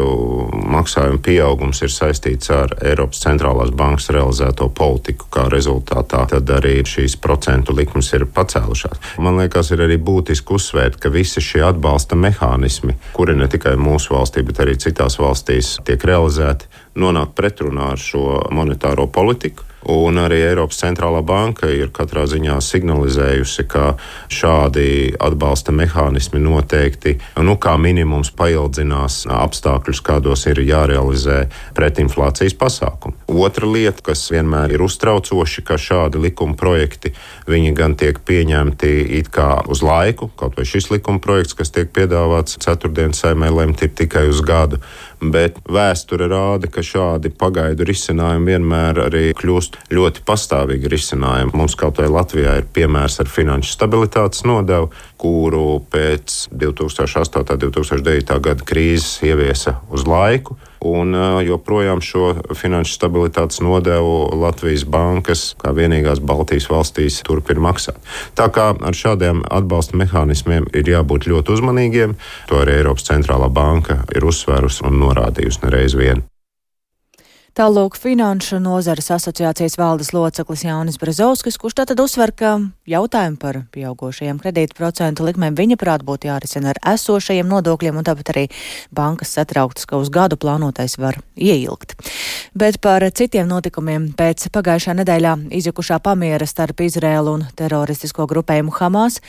maksājuma 0.71 1.19
pieaugums 1.19 1.83
ir 1.83 1.91
saistīts 1.91 2.53
ar 2.55 2.71
Eiropas 2.79 3.19
centrālās 3.25 3.73
bankas 3.75 4.07
realizēto 4.15 4.69
politiku, 4.71 5.27
kā 5.27 5.49
rezultātā 5.51 6.23
tad 6.31 6.53
arī 6.55 6.77
šīs 6.87 7.17
procentu 7.19 7.75
likmes 7.75 8.13
ir 8.15 8.23
pacēlušās. 8.31 9.19
Man 9.19 9.41
liekas, 9.43 9.73
ir 9.75 9.83
arī 9.89 9.99
būtiski 9.99 10.55
uzsvērt, 10.55 10.95
ka 11.03 11.11
visi 11.11 11.43
šie 11.43 11.65
atbalsta 11.67 12.15
mehānismi, 12.15 12.95
kuri 13.11 13.35
ne 13.35 13.51
tikai 13.51 13.75
mūsu 13.75 14.15
valstī, 14.15 14.47
bet 14.47 14.63
arī 14.63 14.79
citās 14.79 15.19
valstīs 15.19 15.75
tiek 15.83 15.99
realizēti, 15.99 16.71
nonāk 16.95 17.35
pretrunā 17.35 17.91
ar 17.97 17.99
šo 17.99 18.45
monetāro 18.55 19.11
politiku. 19.11 19.67
Un 19.91 20.17
arī 20.17 20.39
Eiropas 20.47 20.79
centrālā 20.81 21.21
banka 21.25 21.69
ir 21.69 21.91
katrā 21.93 22.25
ziņā 22.29 22.57
signalizējusi, 22.63 23.65
ka 23.69 23.93
šādi 24.33 25.13
atbalsta 25.21 25.75
mehānismi 25.75 26.41
noteikti, 26.41 27.17
nu, 27.45 27.57
kā 27.61 27.75
minimums, 27.81 28.31
paildzinās 28.33 29.23
apstākļus, 29.29 30.01
kādos 30.05 30.47
ir 30.49 30.63
jārealizē 30.65 31.45
pretinflācijas 31.77 32.57
pasākumi. 32.57 33.24
Otra 33.25 33.65
lieta, 33.65 34.03
kas 34.05 34.27
vienmēr 34.29 34.75
ir 34.75 34.83
uztraucoši, 34.85 35.63
ka 35.65 35.79
šādi 35.81 36.19
likuma 36.21 36.53
projekti 36.57 37.09
gan 37.73 37.95
tiek 37.97 38.19
pieņemti 38.21 38.91
it 39.17 39.31
kā 39.33 39.63
uz 39.65 39.81
laiku, 39.81 40.29
kaut 40.37 40.53
vai 40.59 40.65
šis 40.69 40.91
likuma 40.91 41.17
projekts, 41.19 41.55
kas 41.57 41.73
tiek 41.73 41.89
piedāvāts 41.89 42.59
ceturtdienas 42.61 43.23
saimē, 43.23 43.49
lemt 43.49 43.81
ir 43.81 43.89
tikai 43.97 44.27
uz 44.29 44.43
gadu. 44.45 44.77
Bet 45.19 45.57
vēsture 45.65 46.27
rāda, 46.29 46.69
ka 46.69 46.83
šādi 46.85 47.31
pagaidu 47.33 47.87
risinājumi 47.87 48.53
vienmēr 48.53 49.01
arī 49.07 49.23
kļūst 49.33 49.79
ļoti 49.89 50.21
pastāvīgi 50.27 50.91
risinājumi. 50.93 51.55
Mums 51.57 51.77
kaut 51.79 51.97
vai 51.97 52.11
Latvijā 52.11 52.59
ir 52.61 52.69
piemērs 52.77 53.17
ar 53.23 53.31
finanšu 53.31 53.73
stabilitātes 53.73 54.45
nodevu, 54.45 54.91
kuru 55.17 55.81
pēc 55.89 56.45
2008. 56.53 57.57
un 57.57 57.65
2009. 57.73 58.39
gada 58.51 58.69
krīzes 58.69 59.17
ieviesa 59.25 59.79
uz 59.89 60.05
laiku 60.05 60.59
un 60.85 61.15
joprojām 61.45 62.01
šo 62.05 62.33
finanšu 62.55 62.97
stabilitātes 62.97 63.61
nodevu 63.65 64.29
Latvijas 64.41 64.85
bankas, 64.85 65.47
kā 65.61 65.73
vienīgās 65.75 66.21
Baltijas 66.21 66.69
valstīs, 66.71 67.21
turpina 67.25 67.63
maksāt. 67.69 67.99
Tā 68.37 68.49
kā 68.53 68.71
ar 68.75 69.01
šādiem 69.01 69.43
atbalsta 69.49 69.97
mehānismiem 69.99 70.69
ir 70.73 70.93
jābūt 70.95 71.29
ļoti 71.31 71.57
uzmanīgiem, 71.57 72.15
to 72.49 72.61
arī 72.61 72.79
Eiropas 72.81 73.09
centrālā 73.09 73.49
banka 73.49 74.03
ir 74.15 74.27
uzsvērusi 74.27 74.87
un 74.89 75.01
norādījusi 75.01 75.67
nereiz 75.67 75.97
vien. 75.97 76.25
Tālūk 77.55 77.93
Finanšu 77.95 78.57
nozares 78.59 79.05
asociācijas 79.15 79.77
valdes 79.79 80.09
loceklis 80.11 80.65
Jānis 80.65 80.97
Brezovskis, 80.99 81.55
kurš 81.55 81.77
tātad 81.77 82.01
uzsver, 82.03 82.33
ka 82.35 82.49
jautājumu 82.91 83.39
par 83.39 83.61
pieaugošajiem 83.71 84.41
kredītu 84.43 84.75
procentu 84.75 85.23
likmēm 85.23 85.55
viņa 85.55 85.77
prāt 85.79 86.03
būtu 86.03 86.27
jārisina 86.27 86.73
ar 86.73 86.81
esošajiem 86.97 87.47
nodokļiem, 87.47 87.95
un 87.95 88.09
tāpat 88.09 88.33
arī 88.33 88.45
bankas 88.91 89.31
satrauktas, 89.39 89.87
ka 89.87 89.95
uz 90.03 90.11
gadu 90.11 90.35
plānotais 90.35 90.97
var 90.99 91.21
ieilgt. 91.39 91.95
Bet 92.51 92.81
par 92.83 93.07
citiem 93.15 93.47
notikumiem 93.47 94.11
pēc 94.19 94.49
pagājušā 94.51 94.99
nedēļā 94.99 95.37
izjukušā 95.55 96.03
pamiera 96.03 96.43
starp 96.43 96.83
Izrēlu 96.83 97.37
un 97.39 97.47
teroristisko 97.55 98.27
grupējumu 98.35 98.75
Hamas. 98.81 99.21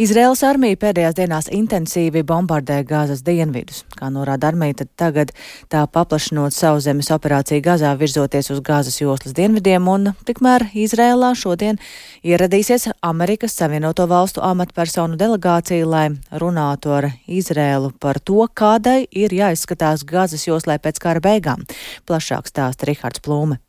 Izraels 0.00 0.40
armija 0.46 0.78
pēdējās 0.80 1.16
dienās 1.18 1.48
intensīvi 1.52 2.22
bombardē 2.24 2.78
Gāzes 2.88 3.20
dienvidus. 3.26 3.82
Kā 3.98 4.08
norāda 4.12 4.48
armija, 4.48 4.78
tad 4.80 4.90
tagad 4.96 5.32
tā 5.72 5.82
paplašinot 5.84 6.56
savu 6.56 6.80
zemes 6.80 7.10
operāciju 7.12 7.60
Gazā 7.64 7.92
virzoties 8.00 8.48
uz 8.54 8.62
Gāzes 8.64 8.96
joslas 9.02 9.36
dienvidiem, 9.36 9.88
un 9.88 10.14
tikmēr 10.24 10.70
Izrēlā 10.72 11.34
šodien 11.36 11.80
ieradīsies 12.24 12.88
Amerikas 13.04 13.58
Savienoto 13.58 14.06
Valstu 14.08 14.40
amatpersonu 14.46 15.18
delegācija, 15.20 15.84
lai 15.84 16.06
runātu 16.40 16.94
ar 16.96 17.10
Izrēlu 17.28 17.92
par 18.00 18.20
to, 18.20 18.46
kādai 18.48 19.02
ir 19.10 19.34
jāizskatās 19.36 20.06
Gāzes 20.08 20.48
joslai 20.48 20.78
pēc 20.80 21.02
kara 21.04 21.20
beigām. 21.20 21.68
Plašāk 22.08 22.48
stāsta 22.48 22.88
Rihards 22.88 23.20
Plūme. 23.20 23.60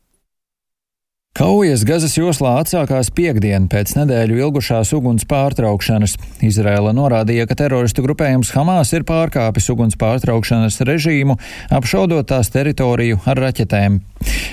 Kaujas 1.34 1.80
Gazas 1.82 2.12
joslā 2.14 2.52
atsākās 2.60 3.08
piekdien 3.10 3.64
pēc 3.66 3.96
nedēļu 3.98 4.36
ilgušās 4.38 4.92
uguns 4.94 5.24
pārtraukšanas. 5.26 6.12
Izrēla 6.46 6.92
norādīja, 6.94 7.48
ka 7.50 7.56
teroristu 7.58 8.04
grupējums 8.04 8.52
Hamas 8.54 8.92
ir 8.94 9.02
pārkāpis 9.08 9.66
uguns 9.74 9.98
pārtraukšanas 9.98 10.78
režīmu, 10.86 11.34
apšaudot 11.74 12.28
tās 12.30 12.52
teritoriju 12.54 13.18
ar 13.26 13.42
raķetēm. 13.48 13.96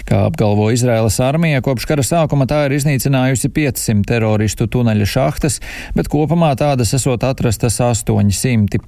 Kā 0.10 0.24
apgalvo 0.26 0.72
Izraēlas 0.74 1.20
armija, 1.22 1.62
kopš 1.62 1.86
kara 1.92 2.02
sākuma 2.02 2.48
tā 2.50 2.64
ir 2.66 2.74
iznīcinājusi 2.80 3.52
500 3.54 4.02
teroristu 4.10 4.66
tuneļa 4.66 5.08
šahtas, 5.12 5.60
bet 5.94 6.10
kopumā 6.10 6.50
tādas 6.58 6.96
esot 6.98 7.22
atrastas 7.30 7.78
800. 7.78 8.82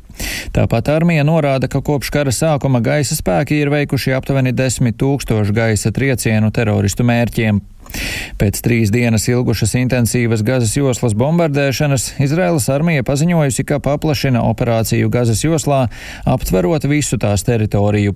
Tāpat 0.57 0.89
armija 0.95 1.27
norāda, 1.29 1.69
ka 1.69 1.83
kopš 1.85 2.09
kara 2.17 2.33
sākuma 2.33 2.81
gaisa 2.81 3.13
spēki 3.19 3.61
ir 3.61 3.69
veikuši 3.73 4.17
aptuveni 4.17 4.55
10 4.57 4.97
tūkstošu 4.97 5.53
gaisa 5.53 5.93
triecienu 5.93 6.49
teroristu 6.57 7.05
mērķiem. 7.05 7.61
Pēc 8.39 8.59
trīs 8.65 8.91
dienas 8.93 9.27
ilgušas 9.29 9.75
intensīvas 9.79 10.43
Gazas 10.45 10.73
joslas 10.77 11.13
bombardēšanas 11.17 12.07
Izraēlas 12.23 12.67
armija 12.73 13.05
paziņojusi, 13.07 13.65
ka 13.69 13.79
paplašina 13.83 14.41
operāciju 14.49 15.11
Gazas 15.13 15.43
joslā, 15.45 15.85
aptverot 16.29 16.87
visu 16.89 17.19
tās 17.21 17.45
teritoriju. 17.47 18.15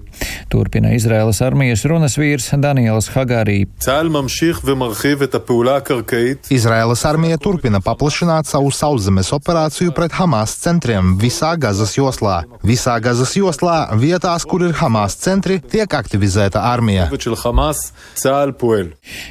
Turpina 0.52 0.94
Izraēlas 0.96 1.42
armijas 1.46 1.86
runas 1.90 2.18
vīrs 2.20 2.50
Daniels 2.62 3.12
Hagarī. 3.14 3.60
Izraēlas 6.54 7.06
armija 7.08 7.38
turpina 7.42 7.82
paplašināt 7.84 8.50
savu 8.50 8.72
sauszemes 8.74 9.32
operāciju 9.36 9.94
pret 9.96 10.16
Hamas 10.18 10.56
centriem 10.64 11.16
visā 11.22 11.54
Gazas 11.60 11.96
joslā. 11.98 12.42
Visā 12.66 12.98
Gazas 13.04 13.36
joslā 13.38 13.78
vietās, 14.00 14.46
kur 14.48 14.66
ir 14.68 14.76
Hamas 14.82 15.18
centri, 15.22 15.60
tiek 15.62 15.94
aktivizēta 15.94 16.64
armija. 16.72 17.08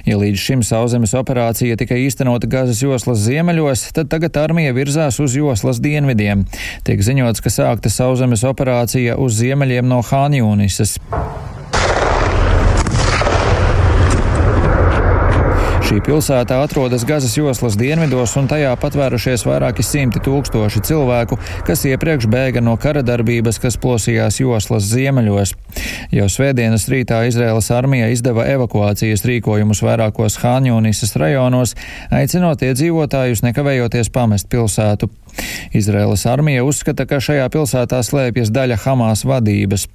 Ja 0.06 0.18
līdz 0.20 0.35
šim 0.40 0.62
sauszemes 0.66 1.14
operācija 1.18 1.76
tika 1.80 1.98
īstenota 2.00 2.48
Gazas 2.50 2.82
joslas 2.84 3.24
ziemeļos, 3.24 3.88
tad 3.96 4.10
tagad 4.12 4.36
armija 4.40 4.74
virzās 4.76 5.20
uz 5.22 5.36
joslas 5.36 5.80
dienvidiem. 5.82 6.46
Tiek 6.86 7.02
ziņots, 7.02 7.42
ka 7.44 7.52
sākta 7.52 7.92
sauszemes 7.92 8.46
operācija 8.46 9.18
uz 9.20 9.40
ziemeļiem 9.40 9.88
no 9.88 10.02
Hāņūnisas. 10.06 10.98
Šī 15.96 16.02
pilsēta 16.04 16.58
atrodas 16.60 17.06
Gazas 17.08 17.32
joslas 17.38 17.72
dienvidos, 17.80 18.34
un 18.36 18.44
tajā 18.50 18.74
patvērušies 18.76 19.46
vairāki 19.48 19.80
simti 19.80 20.20
tūkstoši 20.20 20.82
cilvēku, 20.84 21.38
kas 21.64 21.86
iepriekš 21.88 22.26
bēga 22.28 22.60
no 22.60 22.74
kara 22.76 23.00
darbības, 23.00 23.56
kas 23.62 23.78
plosījās 23.80 24.36
joslas 24.42 24.90
ziemeļos. 24.90 25.54
Jau 26.12 26.28
svētdienas 26.28 26.84
rītā 26.92 27.22
Izraēlas 27.30 27.72
armija 27.72 28.10
izdeva 28.12 28.44
evakuācijas 28.58 29.24
rīkojumus 29.24 29.80
vairākos 29.88 30.36
Hāņonisas 30.44 31.16
rajonos, 31.16 31.72
aicinot 32.12 32.68
iedzīvotājus 32.68 33.46
nekavējoties 33.48 34.12
pamest 34.12 34.52
pilsētu. 34.52 35.08
Izraēlas 35.72 36.28
armija 36.28 36.68
uzskata, 36.68 37.08
ka 37.08 37.24
šajā 37.24 37.48
pilsētā 37.56 38.04
slēpjas 38.04 38.52
daļa 38.52 38.82
Hamas 38.84 39.24
vadības. 39.24 39.88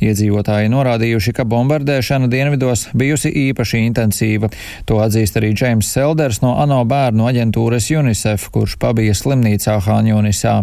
Iedzīvotāji 0.00 0.70
norādījuši, 0.72 1.34
ka 1.36 1.44
bombardēšana 1.48 2.30
dienvidos 2.32 2.86
bijusi 2.96 3.32
īpaši 3.50 3.82
intensīva. 3.88 4.50
To 4.88 5.00
atzīst 5.04 5.36
arī 5.40 5.52
Džeims 5.54 5.90
Selders 5.92 6.40
no 6.44 6.54
ANO 6.62 6.80
bērnu 6.88 7.26
aģentūras 7.28 7.90
UNICEF, 8.00 8.48
kurš 8.54 8.76
pabija 8.80 9.14
slimnīcā 9.16 9.76
Hāņonisā. 9.84 10.54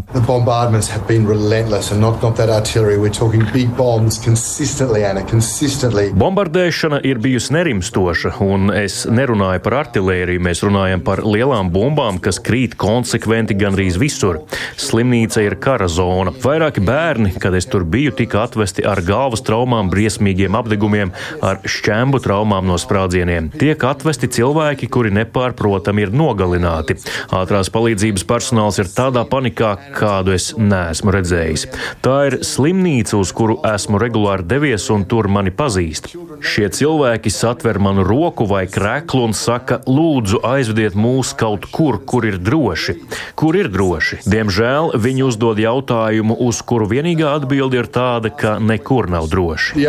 Bombardēšana 6.18 7.02
ir 7.08 7.22
bijusi 7.24 7.54
nerimstoša, 7.58 8.34
un 8.46 8.72
es 8.76 9.04
nerunāju 9.10 9.62
par 9.66 9.78
artilēriju, 9.84 10.44
mēs 10.48 10.64
runājam 10.66 11.04
par 11.06 11.24
lielām 11.26 11.72
bumbām, 11.74 12.22
kas 12.24 12.42
krīt 12.44 12.78
konsekventi 12.80 13.58
gandrīz 13.58 14.00
visur. 14.02 14.42
Slimnīca 14.82 15.44
ir 15.46 15.58
kara 15.62 15.90
zona. 15.92 16.34
Vairāki 16.44 16.84
bērni, 16.86 17.34
kad 17.42 17.56
es 17.58 17.70
tur 17.70 17.86
biju, 17.88 18.16
tika 18.18 18.44
atvesti 18.46 18.87
ar 18.88 19.02
galvas 19.06 19.44
traumām, 19.46 19.92
briesmīgiem 19.92 20.56
apdegumiem, 20.58 21.14
ar 21.44 21.62
šķembu 21.68 22.22
traumām 22.24 22.68
no 22.70 22.78
sprādzieniem. 22.82 23.52
Tiek 23.60 23.84
atvesti 23.84 24.30
cilvēki, 24.38 24.90
kuri 24.92 25.14
nepārprotami 25.16 26.06
ir 26.06 26.14
nogalināti. 26.16 26.98
Ātrās 27.36 27.72
palīdzības 27.74 28.26
personāls 28.28 28.80
ir 28.82 28.92
tādā 28.92 29.26
panikā, 29.30 29.76
kādu 29.98 30.36
es 30.36 30.54
neesmu 30.58 31.14
redzējis. 31.16 31.68
Tā 32.06 32.18
ir 32.30 32.40
slimnīca, 32.48 33.18
uz 33.20 33.34
kuru 33.36 33.60
esmu 33.68 34.02
regulāri 34.02 34.48
devies, 34.48 34.88
un 34.94 35.06
tur 35.10 35.30
mani 35.32 35.54
pazīst. 35.54 36.12
Šie 36.44 36.70
cilvēki 36.74 37.32
satver 37.34 37.80
manu 37.82 38.06
roku 38.08 38.46
vai 38.50 38.66
kreklu 38.70 39.26
un 39.28 39.34
saka, 39.38 39.80
lūdzu, 39.90 40.42
aizvediet 40.46 40.96
mūs 40.98 41.34
kaut 41.38 41.66
kur, 41.74 42.00
kur 42.06 42.28
ir 42.30 42.38
droši. 42.42 42.98
Kur 43.38 43.58
ir 43.58 43.72
droši? 43.74 44.22
Diemžēl 44.30 44.94
viņi 45.02 45.26
uzdod 45.28 45.62
jautājumu, 45.62 46.38
uz 46.48 46.62
kuru 46.68 46.88
vienīgā 46.92 47.34
atbilde 47.40 47.82
ir 47.82 47.90
tāda, 47.94 48.32
ka 48.34 48.58
ne 48.62 48.77
nekur 48.78 49.10
nav 49.10 49.28
droši. 49.28 49.80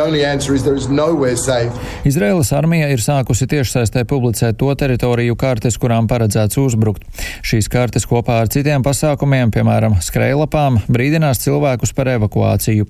Izraēlas 2.08 2.50
armija 2.56 2.88
ir 2.92 3.02
sākusi 3.04 3.48
tiešsaistē 3.50 4.04
publicēt 4.08 4.56
to 4.60 4.70
teritoriju 4.78 5.36
kartes, 5.38 5.76
kurām 5.80 6.08
paredzēts 6.08 6.56
uzbrukt. 6.60 7.04
Šīs 7.44 7.68
kartes 7.72 8.08
kopā 8.08 8.40
ar 8.42 8.52
citiem 8.52 8.84
pasākumiem, 8.86 9.52
piemēram, 9.52 9.98
skrejlapām, 10.04 10.80
brīdinās 10.88 11.42
cilvēkus 11.44 11.92
par 11.96 12.12
evakuāciju. 12.14 12.88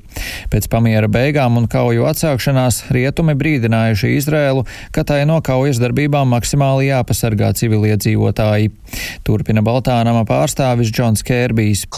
Pēc 0.52 0.69
pamiera 0.71 1.11
beigām 1.11 1.59
un 1.59 1.67
kauju 1.71 2.07
atsākšanās 2.09 2.85
rietumi 2.95 3.35
brīdinājuši 3.38 4.14
Izraēlu, 4.21 4.64
ka 4.95 5.05
tai 5.09 5.25
no 5.28 5.40
kaujas 5.45 5.83
darbībām 5.83 6.31
maksimāli 6.37 6.93
jāpasargā 6.93 7.50
civiliedzīvotāji. 7.59 8.71
Turpina 9.26 9.64
Baltānama 9.67 10.23
pārstāvis 10.28 10.93
Džons 10.95 11.26
Kērbijs. 11.26 11.88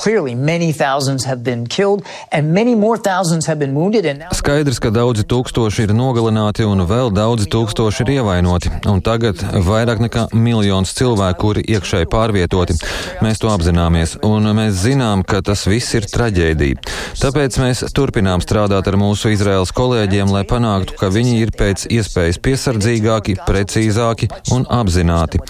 Skaidrs, 4.36 4.78
ka 4.82 4.92
daudzi 4.94 5.24
tūkstoši 5.26 5.88
ir 5.88 5.92
nogalināti 5.96 6.64
un 6.66 6.84
vēl 6.86 7.10
daudzi 7.14 7.48
tūkstoši 7.50 8.04
ir 8.04 8.12
ievainoti, 8.18 8.70
un 8.90 9.00
tagad 9.04 9.40
vairāk 9.66 10.02
nekā 10.04 10.26
miljons 10.36 10.92
cilvēku, 10.94 11.38
kuri 11.40 11.64
iekšēji 11.74 12.08
pārvietoti. 12.12 12.76
Mēs 13.24 13.40
to 13.42 13.50
apzināmies, 13.50 14.16
un 14.26 14.46
mēs 14.56 14.78
zinām, 14.84 15.24
ka 15.26 15.40
tas 15.42 15.64
viss 15.66 15.96
ir 15.98 16.06
traģēdija. 16.10 16.78
Tāpēc 17.20 17.58
mēs 17.62 17.82
turpinām 17.96 18.42
strādāt 18.44 18.86
ar 18.86 18.98
mūsu 19.00 19.32
Izraels 19.34 19.72
kolēģiem, 19.76 20.30
lai 20.30 20.44
panāktu, 20.48 20.94
ka 21.00 21.10
viņi 21.12 21.34
ir 21.40 21.52
pēc 21.56 21.88
iespējas 21.90 22.38
piesardzīgāki, 22.44 23.38
precīzāki 23.48 24.30
un 24.54 24.66
apzināti. 24.70 25.42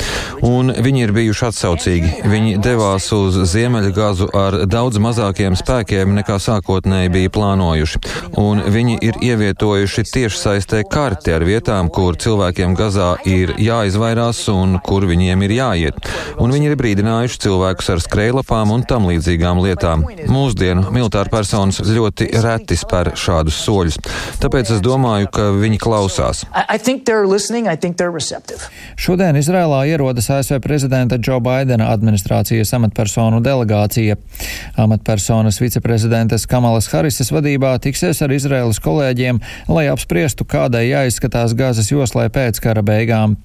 Un 0.46 0.72
viņi 0.72 1.04
ir 1.04 1.14
bijuši 1.16 1.46
atsaucīgi. 1.50 2.12
Viņi 2.30 2.56
devās 2.64 3.10
uz 3.14 3.36
Ziemeļgazu 3.52 4.30
ar 4.36 4.60
daudz 4.70 5.00
mazākiem 5.02 5.58
spēkiem 5.58 6.14
nekā 6.16 6.40
sākotnēji 6.40 7.12
bija 7.12 7.34
plānojuši. 7.36 8.00
Un 8.38 8.62
viņi 8.70 8.98
ir 9.02 9.18
ievietojuši 9.24 10.04
tiešsaistē 10.12 10.82
karti 10.90 11.34
ar 11.34 11.44
vietām, 11.46 11.88
kur 11.92 12.18
cilvēkiem 12.20 12.76
Gazā 12.78 13.14
ir 13.26 13.54
jāizvairās 13.58 14.42
un 14.52 14.78
kur 14.84 15.06
viņiem 15.08 15.42
ir 15.46 15.54
jāiet. 15.56 16.10
Un 16.40 16.54
viņi 16.54 16.70
ir 16.70 16.78
brīdinājuši 16.80 17.40
cilvēkus 17.46 17.90
ar 17.94 18.02
skrejlapām 18.04 18.70
un 18.74 18.84
tam 18.86 19.08
līdzīgām 19.10 19.62
lietām. 19.64 20.04
Mūsdienu 20.30 20.92
militāra 20.94 21.32
personas 21.32 21.80
ļoti 21.84 22.30
reti 22.44 22.78
spēr 22.78 23.12
šādus 23.18 23.58
soļus. 23.64 23.98
Tāpēc 24.42 24.74
es 24.76 24.84
domāju, 24.84 25.30
ka 25.34 25.50
viņi 25.56 25.80
klausās. 25.82 26.44
Šodien 29.00 29.38
Izrēlā 29.40 29.82
ierodas 29.90 30.30
ASV 30.32 30.60
prezidenta 30.64 31.18
Džo 31.18 31.40
Baidena 31.44 31.90
administrācijas 31.94 32.72
amatpersonu 32.76 33.40
delegācija. 33.44 34.16
Amatpersonas 34.80 35.60
viceprezidentes 35.60 36.46
Kamalas 36.50 36.90
Harises 36.92 37.32
vadībā 37.34 37.74
tiksies 37.82 38.19
ar 38.24 38.34
Izrēlas 38.34 38.80
kolēģiem, 38.82 39.40
lai 39.70 39.86
apspriestu, 39.90 40.46
kādai 40.48 40.86
jāizskatās 40.90 41.54
Gazas 41.58 41.90
joslai 41.92 42.28
pēc 42.32 42.60
kara 42.62 42.84
beigām. 42.86 43.36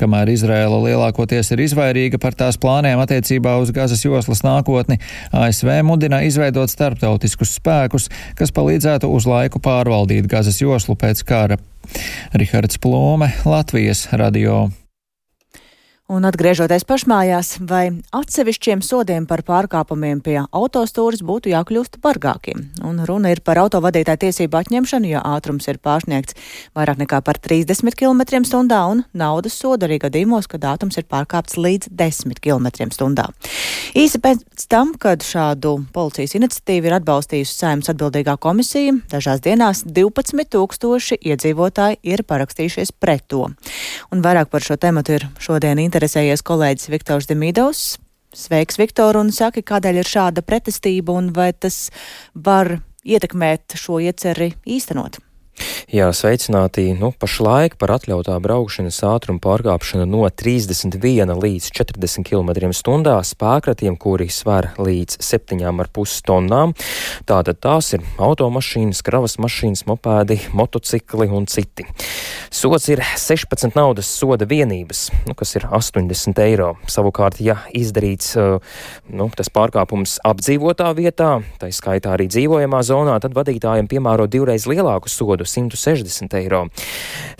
Kamēr 0.00 0.32
Izrēla 0.32 0.80
lielākoties 0.86 1.52
ir 1.54 1.64
izvairīga 1.66 2.20
par 2.22 2.36
tās 2.38 2.58
plāniem 2.60 3.00
attiecībā 3.02 3.56
uz 3.62 3.72
Gazas 3.74 4.04
joslas 4.04 4.44
nākotni, 4.46 5.00
ASV 5.32 5.78
mudina 5.86 6.22
izveidot 6.26 6.72
starptautiskus 6.72 7.56
spēkus, 7.58 8.10
kas 8.38 8.54
palīdzētu 8.54 9.10
uz 9.12 9.28
laiku 9.28 9.62
pārvaldīt 9.62 10.30
Gazas 10.30 10.60
joslu 10.62 10.98
pēc 10.98 11.24
kara. 11.28 11.60
Rihards 12.34 12.78
Plome, 12.78 13.32
Latvijas 13.44 14.08
radio. 14.12 14.70
Un 16.12 16.26
atgriežoties 16.28 16.82
pašmājās, 16.84 17.54
vai 17.64 17.86
atsevišķiem 18.12 18.82
sodiem 18.84 19.24
par 19.24 19.40
pārkāpumiem 19.48 20.18
pie 20.20 20.34
autostūras 20.44 21.22
būtu 21.24 21.48
jākļūst 21.48 21.96
bargākiem? 22.04 22.66
Un 22.84 22.98
runa 23.08 23.30
ir 23.32 23.40
par 23.40 23.56
autovadītāju 23.62 24.20
tiesību 24.26 24.58
atņemšanu, 24.60 25.08
ja 25.08 25.22
ātrums 25.24 25.70
ir 25.72 25.78
pārsniegts 25.80 26.36
vairāk 26.76 27.00
nekā 27.00 27.22
par 27.24 27.40
30 27.40 27.96
km/h 27.96 28.82
un 28.92 29.00
naudas 29.16 29.56
sodu 29.56 29.88
arī 29.88 30.02
gadījumos, 30.02 30.50
kad 30.52 30.66
ātrums 30.74 31.00
ir 31.00 31.06
pārkāpts 31.08 31.56
līdz 31.56 31.88
10 31.96 32.42
km/h. 32.44 33.32
Īsi 33.96 34.20
pēc 34.20 34.66
tam, 34.68 34.92
kad 35.00 35.24
šādu 35.24 35.78
policijas 35.96 36.36
iniciatīvu 36.36 36.90
ir 36.90 36.98
atbalstījusi 36.98 37.56
saimnes 37.56 37.88
atbildīgā 37.88 38.36
komisija, 38.36 38.98
dažās 39.08 39.40
dienās 39.40 39.80
12 39.88 40.44
tūkstoši 40.52 41.22
iedzīvotāji 41.32 42.02
ir 42.04 42.26
parakstījušies 42.28 42.92
pret 43.00 43.24
to. 43.32 43.48
Un 44.12 44.20
vairāk 44.20 44.52
par 44.52 44.60
šo 44.60 44.76
tematu 44.76 45.16
ir 45.16 45.28
šodien 45.40 45.80
interesanti 45.80 46.01
interesējies 46.02 46.42
kolēģis 46.42 46.88
Viktors 46.90 47.28
Demidovs. 47.30 47.82
Sveiks, 48.34 48.78
Viktor, 48.80 49.14
un 49.20 49.30
saki, 49.30 49.62
kādēļ 49.62 50.00
ir 50.00 50.08
šāda 50.08 50.42
pretestība 50.42 51.14
un 51.14 51.28
vai 51.36 51.52
tas 51.52 51.92
var 52.34 52.80
ietekmēt 53.06 53.76
šo 53.78 54.00
ieceri 54.02 54.50
īstenot? 54.66 55.20
Jā, 55.92 56.06
sveicināti. 56.16 56.86
Nu, 56.96 57.10
pašlaik 57.12 57.74
par 57.76 57.92
atļautā 57.98 58.38
braukšanas 58.40 59.02
ātruma 59.04 59.42
pārkāpšanu 59.44 60.06
no 60.08 60.22
31 60.24 61.34
līdz 61.36 61.66
40 61.76 62.24
km/h 62.24 63.18
spēkratiem, 63.28 63.98
kuri 64.00 64.30
sver 64.32 64.70
līdz 64.80 65.18
7,5 65.20 66.22
tonnām. 66.24 66.72
Tātad 67.28 67.60
tās 67.60 67.92
ir 67.92 68.06
automašīnas, 68.16 69.02
kravas 69.04 69.36
mašīnas, 69.36 69.84
mopēdi, 69.90 70.38
motocikli 70.56 71.28
un 71.28 71.44
citi. 71.44 71.84
Sots 72.52 72.88
ir 72.88 73.04
16 73.04 73.76
naudas 73.76 74.08
soda 74.08 74.48
vienības, 74.48 75.06
nu, 75.28 75.36
kas 75.36 75.54
ir 75.60 75.68
80 75.68 76.40
eiro. 76.46 76.72
Savukārt, 76.88 77.40
ja 77.44 77.58
izdarīts 77.76 78.32
nu, 79.12 79.28
tas 79.36 79.52
pārkāpums 79.52 80.18
apdzīvotā 80.24 80.88
vietā, 80.96 81.34
tā 81.60 81.68
skaitā 81.72 82.16
arī 82.16 82.30
dzīvojamā 82.32 82.82
zonā, 82.86 83.20
tad 83.20 83.36
vadītājiem 83.36 83.92
piemēro 83.92 84.28
divreiz 84.30 84.64
lielāku 84.68 85.12
sodu 85.12 85.41
160 85.48 86.36
eiro. 86.40 86.66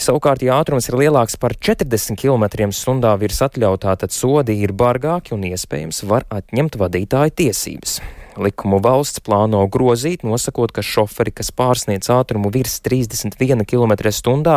Savukārt, 0.00 0.42
ja 0.46 0.60
ātrums 0.62 0.88
ir 0.90 0.98
lielāks 1.02 1.38
par 1.40 1.56
40 1.58 2.18
km/h 2.18 3.14
virs 3.20 3.44
atļautā, 3.48 3.96
tad 3.98 4.14
sodi 4.14 4.60
ir 4.62 4.72
bargāki 4.72 5.36
un 5.36 5.46
iespējams 5.52 6.04
var 6.10 6.28
atņemt 6.30 6.80
vadītāja 6.80 7.38
tiesības. 7.42 8.00
Likumu 8.40 8.78
valsts 8.82 9.20
plāno 9.24 9.60
grozīt, 9.72 10.24
nosakot, 10.24 10.72
ka 10.72 10.84
šoferi, 10.84 11.32
kas 11.36 11.52
pārsniedz 11.54 12.08
ātrumu 12.12 12.52
virs 12.54 12.78
31 12.84 13.66
km/h, 13.68 14.56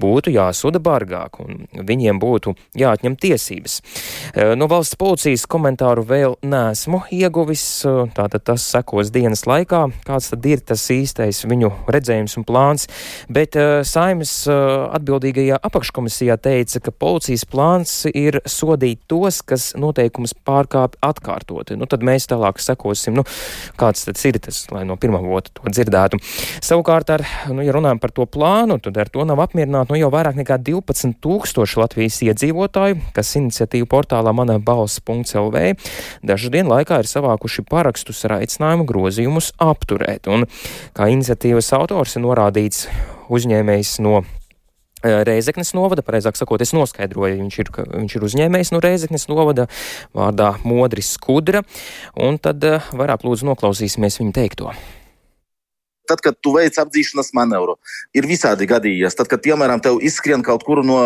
būtu 0.00 0.32
jāsoda 0.34 0.80
bargāk 0.82 1.38
un 1.44 1.64
viņiem 1.74 2.18
būtu 2.22 2.54
jāatņem 2.78 3.16
tiesības. 3.20 3.78
E, 4.34 4.48
no 4.58 4.68
valsts 4.70 4.98
policijas 4.98 5.46
komentāru 5.50 6.04
vēl 6.08 6.36
nesmu 6.42 7.04
ieguvis, 7.14 7.64
e, 7.86 7.94
tātad 8.16 8.44
tas 8.50 8.66
sekos 8.74 9.12
dienas 9.14 9.44
laikā, 9.46 9.84
kāds 10.06 10.32
tad 10.32 10.48
ir 10.50 10.64
tas 10.64 10.82
īstais 10.90 11.44
viņu 11.46 11.70
redzējums 11.86 12.38
un 12.40 12.48
plāns, 12.48 12.88
bet 13.28 13.56
e, 13.56 13.84
saimas 13.86 14.34
atbildīgajā 14.48 15.60
apakškomisijā 15.64 16.36
teica, 16.42 16.82
ka 16.84 16.94
policijas 17.04 17.46
plāns 17.48 17.94
ir 18.10 18.40
sodīt 18.48 19.04
tos, 19.10 19.40
kas 19.46 19.72
noteikumus 19.78 20.34
pārkāpj 20.46 20.98
atkārtoti. 21.04 21.78
Nu, 21.78 21.88
tad 21.90 22.04
mēs 22.06 22.28
tālāk 22.30 22.60
sekos 22.62 23.03
redzēsim, 23.04 23.16
nu, 23.16 23.24
kāds 23.78 24.04
tas 24.06 24.24
ir, 24.24 24.38
tas, 24.42 24.64
lai 24.72 24.84
no 24.84 24.96
pirmā 24.96 25.20
vota 25.22 25.50
to 25.52 25.70
dzirdētu. 25.70 26.18
Savukārt, 26.64 27.10
ar, 27.10 27.24
nu, 27.52 27.62
ja 27.64 27.72
runājam 27.74 28.00
par 28.00 28.12
to 28.14 28.26
plānu, 28.26 28.78
tad 28.82 28.96
ar 28.96 29.08
to 29.08 29.24
nav 29.24 29.40
apmierināti 29.44 29.92
nu, 29.92 29.98
jau 30.00 30.10
vairāk 30.12 30.36
nekā 30.40 30.58
12 30.58 31.18
tūkstoši 31.22 31.80
Latvijas 31.80 32.20
iedzīvotāju, 32.24 33.00
kas 33.14 33.34
iniciatīvu 33.36 33.88
portālā 33.90 34.34
mana 34.34 34.58
balss.lv 34.58 35.74
dažu 36.24 36.52
dienu 36.52 36.74
laikā 36.74 37.00
ir 37.02 37.10
savākuši 37.10 37.66
parakstus 37.68 38.24
ar 38.28 38.38
aicinājumu 38.40 38.86
grozījumus 38.88 39.52
apturēt. 39.62 40.28
Un, 40.30 40.48
kā 40.96 41.10
iniciatīvas 41.12 41.72
autors 41.76 42.16
ir 42.16 42.24
norādīts 42.24 42.86
uzņēmējs 43.32 43.98
no 44.04 44.22
Reizeknes 45.04 45.74
novada, 45.76 46.04
pareizāk 46.06 46.38
sakot, 46.38 46.62
es 46.64 46.72
noskaidroju, 46.76 47.38
viņš 47.42 47.60
ir, 47.60 47.70
viņš 47.92 48.16
ir 48.16 48.26
uzņēmējs 48.30 48.72
no 48.72 48.80
Reizeknes 48.84 49.28
novada 49.28 49.68
vārdā 50.16 50.54
Modris 50.64 51.14
Skudra, 51.18 51.64
un 52.16 52.40
tad 52.40 52.64
vairāk 52.64 53.26
lūdzu 53.26 53.52
noklausīsimies 53.52 54.20
viņa 54.22 54.38
teikto. 54.40 54.72
Tad, 56.08 56.20
kad 56.24 56.36
tu 56.40 56.54
veic 56.56 56.76
apdzīšanas 56.80 57.32
manevru, 57.36 57.76
ir 58.16 58.28
visādi 58.28 58.68
gadījies. 58.68 59.16
Tad, 59.16 59.30
kad, 59.30 59.42
piemēram, 59.44 59.82
tev 59.84 60.00
izskrien 60.04 60.44
kaut 60.44 60.64
kur 60.66 60.82
no 60.84 60.98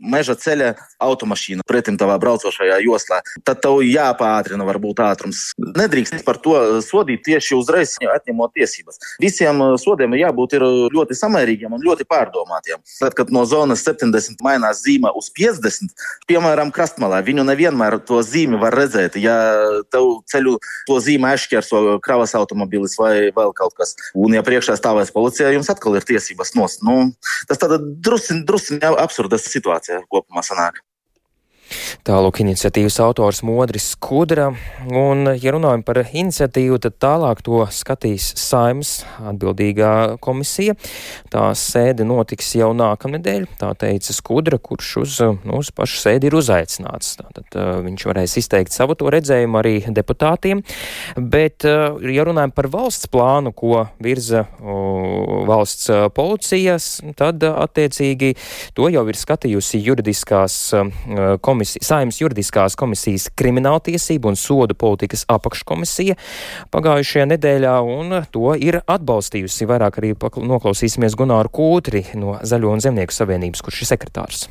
meža 0.00 0.36
ceļa 0.38 0.74
automašīna 1.04 1.64
pretim 1.68 1.98
tavā 2.00 2.16
braucošajā 2.20 2.80
joslā, 2.84 3.20
tad 3.46 3.62
tev 3.64 3.80
jāpātrina 3.86 4.66
varbūt 4.68 5.02
ātrums. 5.04 5.46
Nedrīkst 5.58 6.24
par 6.26 6.38
to 6.44 6.56
sodīt 6.84 7.24
tieši 7.26 7.56
uzreiz, 7.56 7.96
atņemot 8.14 8.54
tiesības. 8.56 9.00
Visiem 9.22 9.62
uh, 9.64 9.74
sodiem 9.80 10.16
jābūt 10.18 10.58
ļoti 10.94 11.16
samērīgiem 11.18 11.74
un 11.74 11.84
ļoti 11.84 12.06
pārdomātiem. 12.08 12.82
Tad, 13.00 13.16
kad 13.16 13.32
no 13.34 13.44
zonas 13.48 13.84
70 13.86 14.42
mainās 14.44 14.82
zīme 14.84 15.12
uz 15.16 15.30
50, 15.34 15.94
piemēram, 16.28 16.72
krastmalā, 16.74 17.22
viņu 17.24 17.46
nevienmēr 17.48 17.98
to 18.06 18.20
zīmi 18.26 18.60
var 18.60 18.76
redzēt. 18.76 19.18
Ja 19.20 19.36
tev 19.92 20.20
ceļu 20.30 20.56
to 20.88 20.98
zīmi 21.02 21.30
aizšķērso 21.32 21.98
kravas 22.04 22.34
automobilis 22.38 22.96
vai 23.00 23.30
vēl 23.34 23.54
kaut 23.56 23.76
kas. 23.78 23.94
Un 24.14 24.33
un 24.34 24.40
ja 24.40 24.46
priekšā 24.46 24.74
stāvēs 24.78 25.14
policijā, 25.14 25.52
jums 25.54 25.70
atkal 25.70 25.94
ir 25.94 26.06
tiesības 26.08 26.54
nost. 26.58 26.82
Nu, 26.86 27.12
tas 27.48 27.60
tāda 27.62 27.78
drusciņā 27.78 28.42
drusciņ 28.48 28.82
absurda 28.98 29.38
situācija 29.38 30.02
kopumā 30.10 30.42
sanāk. 30.42 30.82
Tālāk 32.04 32.42
iniciatīvas 32.44 32.98
autors 33.00 33.40
Modris 33.46 33.86
Skudra, 33.94 34.50
un, 34.84 35.28
ja 35.40 35.54
runājam 35.54 35.84
par 35.86 36.02
iniciatīvu, 36.04 36.78
tad 36.84 36.98
tālāk 37.02 37.40
to 37.46 37.62
skatīs 37.72 38.30
Saimas 38.40 38.98
atbildīgā 39.24 40.20
komisija. 40.24 40.76
Tā 41.32 41.46
sēde 41.58 42.06
notiks 42.06 42.52
jau 42.58 42.70
nākamnedēļ, 42.76 43.46
tā 43.60 43.72
teica 43.80 44.16
Skudra, 44.16 44.58
kurš 44.60 44.90
uz, 45.00 45.16
nu, 45.46 45.60
uz 45.62 45.72
pašu 45.74 46.02
sēdi 46.02 46.28
ir 46.28 46.36
uzaicināts. 46.38 47.14
Tātad 47.22 47.58
uh, 47.58 47.70
viņš 47.86 48.06
varēs 48.10 48.36
izteikt 48.42 48.76
savu 48.76 48.98
to 49.00 49.08
redzējumu 49.14 49.60
arī 49.62 49.74
deputātiem, 49.88 50.60
bet, 51.16 51.64
uh, 51.68 51.96
ja 52.04 52.28
runājam 52.28 52.52
par 52.54 52.68
valsts 52.72 53.08
plānu, 53.10 53.54
ko 53.56 53.86
virza 54.04 54.44
uh, 54.44 55.40
valsts 55.48 55.88
policijas, 56.14 56.92
tad 57.16 57.42
attiecīgi 57.48 58.34
to 58.76 58.92
jau 58.92 59.04
ir 59.08 59.18
skatījusi 59.18 59.80
juridiskās 59.84 60.60
komisijas 60.74 61.53
komisija, 61.54 61.84
Saimnes 61.86 62.18
juridiskās 62.20 62.74
komisijas 62.78 63.28
krimināltiesību 63.38 64.32
un 64.32 64.38
sodu 64.38 64.76
politikas 64.78 65.24
apakškomisija 65.30 66.18
pagājušajā 66.74 67.28
nedēļā, 67.34 67.76
un 67.86 68.18
to 68.34 68.56
ir 68.58 68.80
atbalstījusi. 68.82 69.68
Vairāk 69.70 70.00
arī 70.02 70.12
noklausīsimies 70.50 71.16
Gunāru 71.18 71.52
Kūtri 71.54 72.04
no 72.18 72.38
Zaļo 72.42 72.74
un 72.74 72.84
Zemnieku 72.84 73.14
savienības, 73.14 73.64
kurš 73.64 73.84
ir 73.84 73.92
sekretārs 73.94 74.46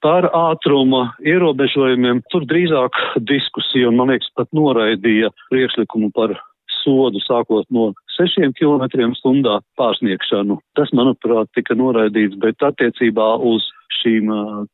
par 0.00 0.30
ātruma 0.32 1.10
ierobežojumiem. 1.28 2.22
Tur 2.32 2.46
drīzāk 2.48 2.96
diskusija, 3.28 3.90
un 3.90 3.98
man 3.98 4.08
liekas, 4.14 4.30
pat 4.32 4.48
noraidīja 4.56 5.28
priekšlikumu 5.52 6.08
par 6.16 6.32
sodu 6.82 7.20
sākot 7.24 7.66
no 7.74 7.90
6 8.16 8.52
km 8.58 9.12
stundā 9.18 9.58
pārsniegšanu. 9.80 10.58
Tas, 10.78 10.92
manuprāt, 10.96 11.50
tika 11.56 11.76
noraidīts, 11.78 12.38
bet 12.42 12.62
attiecībā 12.70 13.34
uz 13.52 13.66
šīm 14.00 14.30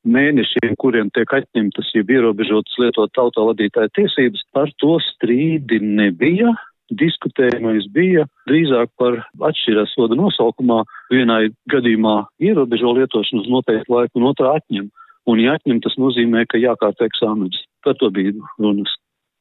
mēnešiem, 0.06 0.76
kuriem 0.80 1.10
tiek 1.14 1.30
atņemtas, 1.40 1.92
jeb 1.96 2.10
ierobežotas 2.12 2.78
lietot 2.82 3.22
autovadītāja 3.22 3.92
tiesības, 3.98 4.44
par 4.54 4.72
to 4.82 4.98
strīdi 5.12 5.80
nebija. 5.82 6.54
Diskutējumais 6.86 7.88
bija 7.90 8.28
drīzāk 8.46 8.92
par 9.00 9.18
atšķirās 9.48 9.96
soda 9.96 10.14
nosaukumā. 10.18 10.84
Vienai 11.10 11.48
gadījumā 11.72 12.20
ierobežo 12.38 12.92
lietošanu 13.00 13.42
uz 13.42 13.50
noteiktu 13.50 13.96
laiku, 13.96 14.20
un 14.20 14.28
otrā 14.30 14.54
atņem. 14.60 14.86
Un, 15.26 15.42
ja 15.42 15.56
atņem, 15.58 15.80
tas 15.82 15.96
nozīmē, 15.98 16.44
ka 16.46 16.62
jākārta 16.62 17.08
eksāmenis. 17.08 17.64
Par 17.82 17.98
to 17.98 18.12
bija 18.14 18.36
runas. 18.62 18.92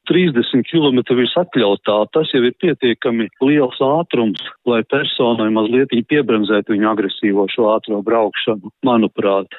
30 0.08 0.66
km 0.70 1.02
virs 1.18 1.34
atļautā, 1.40 1.98
tas 2.14 2.32
jau 2.34 2.42
ir 2.46 2.56
pietiekami 2.62 3.28
liels 3.44 3.78
ātrums, 3.82 4.42
lai 4.68 4.82
personai 4.90 5.48
mazliet 5.54 5.94
piebremzētu 6.08 6.74
viņu 6.74 6.90
agresīvo 6.92 7.46
šo 7.52 7.70
ātro 7.74 8.02
braukšanu, 8.06 8.72
manuprāt. 8.86 9.58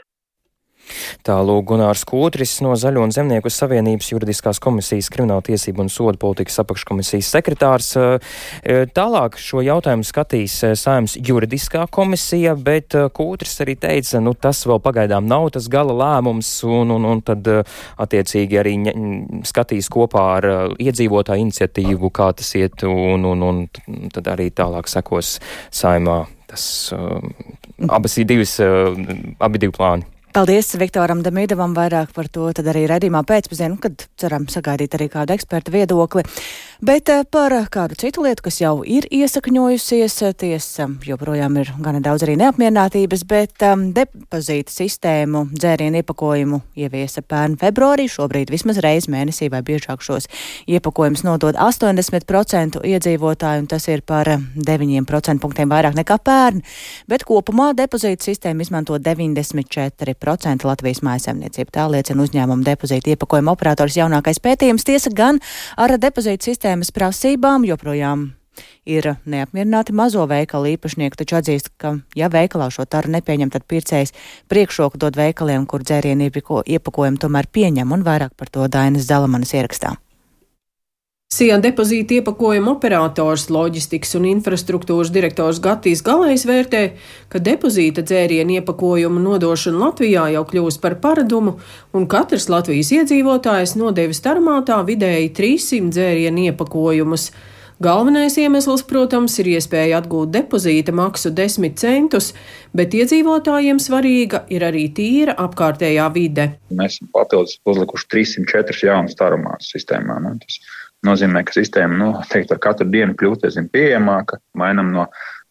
Tālūk 1.27 1.65
Gunārs 1.71 2.03
Kūtris 2.07 2.57
no 2.65 2.75
Zaļo 2.79 3.03
un 3.05 3.13
Zemnieku 3.15 3.51
savienības 3.51 4.11
juridiskās 4.13 4.61
komisijas 4.63 5.09
krimināla 5.13 5.43
tiesību 5.45 5.83
un 5.83 5.91
sodu 5.91 6.19
politikas 6.21 6.61
apakškomisijas 6.63 7.31
sekretārs. 7.35 7.89
Tālāk 8.95 9.37
šo 9.41 9.63
jautājumu 9.65 10.07
skatīs 10.07 10.55
Sājums 10.79 11.17
juridiskā 11.19 11.85
komisija, 11.91 12.55
bet 12.55 12.95
Kūtris 13.17 13.59
arī 13.65 13.77
teica, 13.79 14.21
nu 14.23 14.33
tas 14.37 14.63
vēl 14.69 14.81
pagaidām 14.83 15.27
nav 15.27 15.49
tas 15.55 15.69
gala 15.71 15.95
lēmums 15.97 16.51
un, 16.67 16.95
un, 16.95 17.07
un 17.11 17.23
tad 17.25 17.47
attiecīgi 17.47 18.61
arī 18.61 18.75
skatīs 19.47 19.91
kopā 19.93 20.25
ar 20.37 20.49
iedzīvotāju 20.79 21.47
iniciatīvu, 21.47 22.11
kā 22.15 22.31
tas 22.37 22.53
iet 22.59 22.87
un, 22.87 23.27
un, 23.27 23.47
un 23.47 24.11
tad 24.13 24.33
arī 24.35 24.49
tālāk 24.55 24.89
sekos 24.91 25.37
Sājumā. 25.73 26.23
Tas 26.47 26.63
abas 27.91 28.13
ir 28.21 28.27
divas, 28.29 28.53
abi 28.63 29.59
divi 29.59 29.75
plāni. 29.75 30.07
Paldies 30.37 30.67
Viktoram 30.77 31.23
Damīdavam 31.25 31.71
vairāk 31.73 32.11
par 32.13 32.27
to, 32.29 32.43
tad 32.53 32.67
arī 32.69 32.83
redzīmā 32.85 33.23
pēcpazienu, 33.25 33.79
kad 33.81 34.03
ceram 34.21 34.43
sagaidīt 34.53 34.93
arī 34.93 35.07
kādu 35.09 35.33
ekspertu 35.33 35.73
viedokli. 35.73 36.21
Bet 36.77 37.09
eh, 37.09 37.23
par 37.25 37.55
kādu 37.73 37.95
citu 37.97 38.21
lietu, 38.21 38.43
kas 38.45 38.59
jau 38.61 38.83
ir 38.85 39.07
iesakņojusies, 39.09 40.15
eh, 40.27 40.33
tiesa 40.37 40.85
joprojām 41.01 41.55
ir 41.57 41.71
gana 41.81 41.97
daudz 42.05 42.21
arī 42.21 42.35
neapmierinātības, 42.37 43.23
bet 43.25 43.63
um, 43.65 43.87
depozīta 43.95 44.69
sistēmu 44.69 45.47
dzērienu 45.55 46.03
iepakojumu 46.03 46.59
ieviesa 46.77 47.23
pērn 47.25 47.55
februārī. 47.57 48.05
Šobrīd 48.13 48.53
vismaz 48.53 48.77
reizi 48.85 49.09
mēnesī 49.09 49.49
vai 49.49 49.63
biežāk 49.65 50.05
šos 50.05 50.29
iepakojumus 50.69 51.25
nodod 51.25 51.57
80% 51.57 52.83
iedzīvotāju, 52.85 53.65
un 53.65 53.71
tas 53.73 53.89
ir 53.89 54.05
par 54.05 54.29
9% 54.37 55.41
punktiem 55.41 55.73
vairāk 55.73 55.97
nekā 55.97 56.19
pērn. 56.21 56.61
Bet 57.09 57.25
kopumā 57.25 57.71
depozīta 57.73 58.29
sistēmu 58.29 58.61
izmanto 58.67 59.01
94% 59.01 60.69
Latvijas 60.69 61.01
mājasemniecību. 61.01 61.73
Tā 61.73 61.89
liecina 61.89 62.21
uzņēmuma 62.21 62.69
depozīta 62.69 63.15
iepakojuma 63.15 63.57
operators 63.57 63.97
jaunākais 63.97 64.43
pētījums. 64.45 64.85
Tiesa 64.85 65.09
gan 65.09 65.41
ar 65.73 65.97
depozīta 65.97 66.51
sistēmu 66.51 66.66
sistēmas 66.67 66.89
prasībām 66.91 67.63
joprojām 67.63 68.33
ir 68.83 69.05
neapmierināti 69.23 69.93
mazo 69.95 70.25
veikalu 70.27 70.73
īpašnieki, 70.73 71.15
taču 71.15 71.37
atzīst, 71.39 71.69
ka, 71.79 71.93
ja 72.15 72.27
veikalā 72.27 72.67
šo 72.67 72.83
taru 72.83 73.13
nepieņem, 73.13 73.53
tad 73.53 73.63
pircējs 73.63 74.11
priekšroku 74.51 74.99
dod 74.99 75.15
veikaliem, 75.15 75.63
kur 75.65 75.85
dzērienu 75.87 76.27
iepakojumu 76.27 77.23
tomēr 77.23 77.47
pieņem, 77.47 77.87
un 77.87 78.03
vairāk 78.03 78.35
par 78.35 78.51
to 78.51 78.67
Dainas 78.67 79.07
Zalamanas 79.07 79.55
ierakstā. 79.55 79.95
Sijā 81.27 81.57
depozīta 81.59 82.15
iepakojuma 82.21 82.71
operators, 82.77 83.49
loģistikas 83.51 84.15
un 84.15 84.29
infrastruktūras 84.29 85.09
direktors 85.11 85.57
Gatīs 85.59 85.99
Galējs 86.07 86.45
vērtē, 86.47 86.83
ka 87.27 87.41
depozīta 87.43 87.99
dzērienu 88.07 88.55
iepakojumu 88.61 89.19
nodošana 89.25 89.81
Latvijā 89.81 90.23
jau 90.37 90.45
kļūst 90.47 90.79
par 90.85 90.95
paradumu, 91.03 91.57
un 91.91 92.07
katrs 92.07 92.47
Latvijas 92.47 92.93
iedzīvotājs 92.95 93.75
nodevis 93.75 94.23
tarmātā 94.23 94.79
vidēji 94.87 95.33
300 95.35 95.91
dzērienu 95.97 96.47
iepakojumus. 96.47 97.27
Galvenais 97.83 98.39
iemesls, 98.41 98.81
protams, 98.89 99.35
ir 99.43 99.51
iespēja 99.51 99.99
atgūt 100.01 100.31
depozīta 100.33 100.95
maksu 100.95 101.29
10 101.35 101.75
centus, 101.77 102.31
bet 102.73 102.95
iedzīvotājiem 102.97 103.83
svarīga 103.83 104.45
ir 104.49 104.63
arī 104.65 104.87
tīra 104.95 105.35
apkārtējā 105.43 106.07
vide. 106.15 106.47
Mēs 106.71 106.97
papildus 107.13 107.59
uzlikuši 107.69 108.09
304 108.15 108.87
jaunas 108.87 109.19
tarumās 109.19 109.69
sistēmā. 109.75 110.17
Nu, 110.23 110.33
tas 110.41 110.57
nozīmē, 111.05 111.43
ka 111.45 111.55
sistēma 111.55 111.97
nu, 111.99 112.09
teikt, 112.31 112.51
ar 112.53 112.61
katru 112.63 112.87
dienu 112.89 113.15
kļūst 113.17 113.45
aizvien 113.47 113.69
pieejamāka, 113.73 114.39
mainām 114.57 114.91
no 114.95 115.07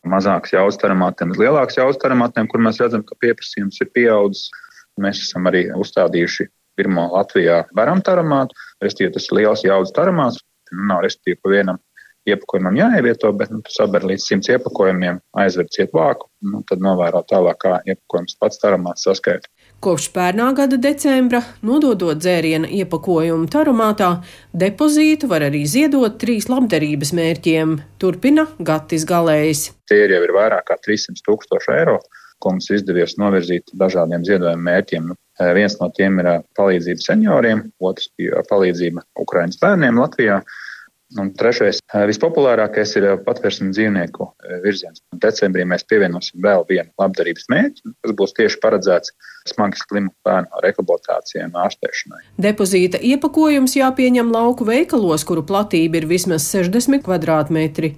mazākas 0.06 0.54
jaudas 0.54 0.78
taramātiem 0.82 1.32
uz 1.34 1.40
lielākas 1.42 1.78
jaudas 1.78 2.00
taramātiem, 2.02 2.48
kur 2.50 2.62
mēs 2.62 2.80
redzam, 2.82 3.04
ka 3.06 3.18
pieprasījums 3.22 3.80
ir 3.82 3.90
pieaudzis. 3.94 4.50
Mēs 5.02 5.20
esam 5.26 5.48
arī 5.50 5.66
uzstādījuši 5.76 6.46
pirmo 6.76 7.08
Latvijā 7.12 7.64
varam 7.76 8.00
taramātu, 8.04 8.56
respektīvi 8.82 9.12
tas 9.16 9.26
ir 9.28 9.38
liels 9.40 9.64
jaudas 9.66 9.92
taramāts, 9.96 10.40
nu, 10.72 10.86
nav 10.90 11.02
respektīvi 11.04 11.40
pa 11.42 11.52
vienam 11.52 11.80
iepakojumam 12.26 12.78
jāievieto, 12.80 13.30
bet 13.38 13.52
nu, 13.54 13.60
tu 13.64 13.72
saber 13.74 14.06
līdz 14.08 14.24
simts 14.24 14.50
iepakojumiem, 14.50 15.20
aizver 15.42 15.68
ciet 15.72 15.92
vāku, 15.94 16.30
nu, 16.50 16.62
tad 16.68 16.82
novēro 16.82 17.22
tālāk, 17.30 17.60
kā 17.62 17.76
iepakojums 17.86 18.38
pats 18.40 18.62
taramāts 18.62 19.06
saskaita. 19.06 19.50
Kopš 19.86 20.08
pērnā 20.10 20.48
gada 20.58 20.74
decembra, 20.82 21.38
nododot 21.62 22.18
dzēriena 22.18 22.66
iepakojumu 22.74 23.46
tarumātā, 23.54 24.08
depozītu 24.50 25.28
var 25.30 25.44
arī 25.46 25.60
ziedot 25.70 26.16
trīs 26.18 26.48
labdarības 26.50 27.12
mērķiem, 27.14 27.76
turpina 28.02 28.48
Gatis 28.58 29.04
Galējs. 29.06 29.62
Tie 29.86 30.00
jau 30.10 30.18
ir 30.26 30.32
vairāk 30.34 30.66
kā 30.72 30.78
300 30.88 31.22
tūkstoši 31.28 31.70
eiro, 31.76 32.00
ko 32.42 32.56
mums 32.56 32.66
izdevies 32.74 33.14
novirzīt 33.22 33.70
dažādiem 33.78 34.26
ziedojumu 34.26 34.66
mērķiem. 34.72 35.06
Nu, 35.12 35.18
viens 35.54 35.78
no 35.78 35.92
tiem 35.94 36.18
ir 36.18 36.32
palīdzība 36.58 37.06
senioriem, 37.06 37.62
otrs 37.78 38.10
bija 38.18 38.42
palīdzība 38.50 39.06
Ukraiņas 39.22 39.62
bērniem 39.62 40.02
Latvijā. 40.02 40.40
Un 41.14 41.28
trešais, 41.38 41.78
vispopulārākais 42.10 42.96
ir 42.98 43.04
patvērsuma 43.22 43.70
dzīvnieku 43.70 44.26
virziens. 44.64 45.04
Decembrī 45.22 45.62
mēs 45.62 45.84
pievienosim 45.86 46.40
vēl 46.42 46.64
vienu 46.66 46.90
labdarības 46.98 47.46
mērķi, 47.52 47.92
kas 48.02 48.14
būs 48.18 48.34
tieši 48.34 48.58
paredzēts 48.64 49.12
smagi 49.46 49.78
slimu 49.78 50.10
bērnu 50.26 50.62
rehabilitācijai 50.64 51.44
un 51.46 51.54
ārstēšanai. 51.62 52.24
Depozīta 52.42 52.98
iepakojums 52.98 53.76
jāpieņem 53.78 54.34
lauku 54.34 54.66
veikalos, 54.66 55.22
kuru 55.28 55.46
platība 55.46 56.00
ir 56.00 56.08
vismaz 56.10 56.48
60 56.50 57.06
km2. 57.06 57.92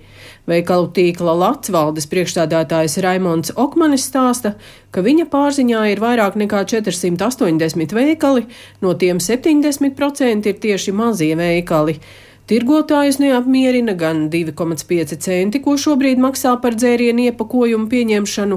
Veikalu 0.52 0.92
tīkla 1.00 1.38
Latvijas 1.46 2.10
priekšstādātājs 2.12 3.00
Raimons 3.04 3.56
Okmanis 3.56 4.04
stāsta, 4.12 4.58
ka 4.92 5.00
viņa 5.04 5.30
pārziņā 5.32 5.88
ir 5.94 6.04
vairāk 6.04 6.36
nekā 6.44 6.66
480 6.76 7.96
veikali, 7.96 8.46
no 8.84 8.92
tiem 9.00 9.16
70% 9.16 10.52
ir 10.52 10.64
tieši 10.68 10.92
mazie 10.92 11.32
veikali. 11.40 11.96
Tirgotājus 12.48 13.18
neapmierina 13.20 13.92
gan 13.92 14.30
2,5 14.32 15.18
centi, 15.20 15.61
ko 15.61 15.74
šobrīd 15.76 16.20
maksā 16.22 16.54
par 16.62 16.78
dzērienu 16.80 17.26
iepakojumu 17.28 17.90
pieņemšanu, 17.92 18.56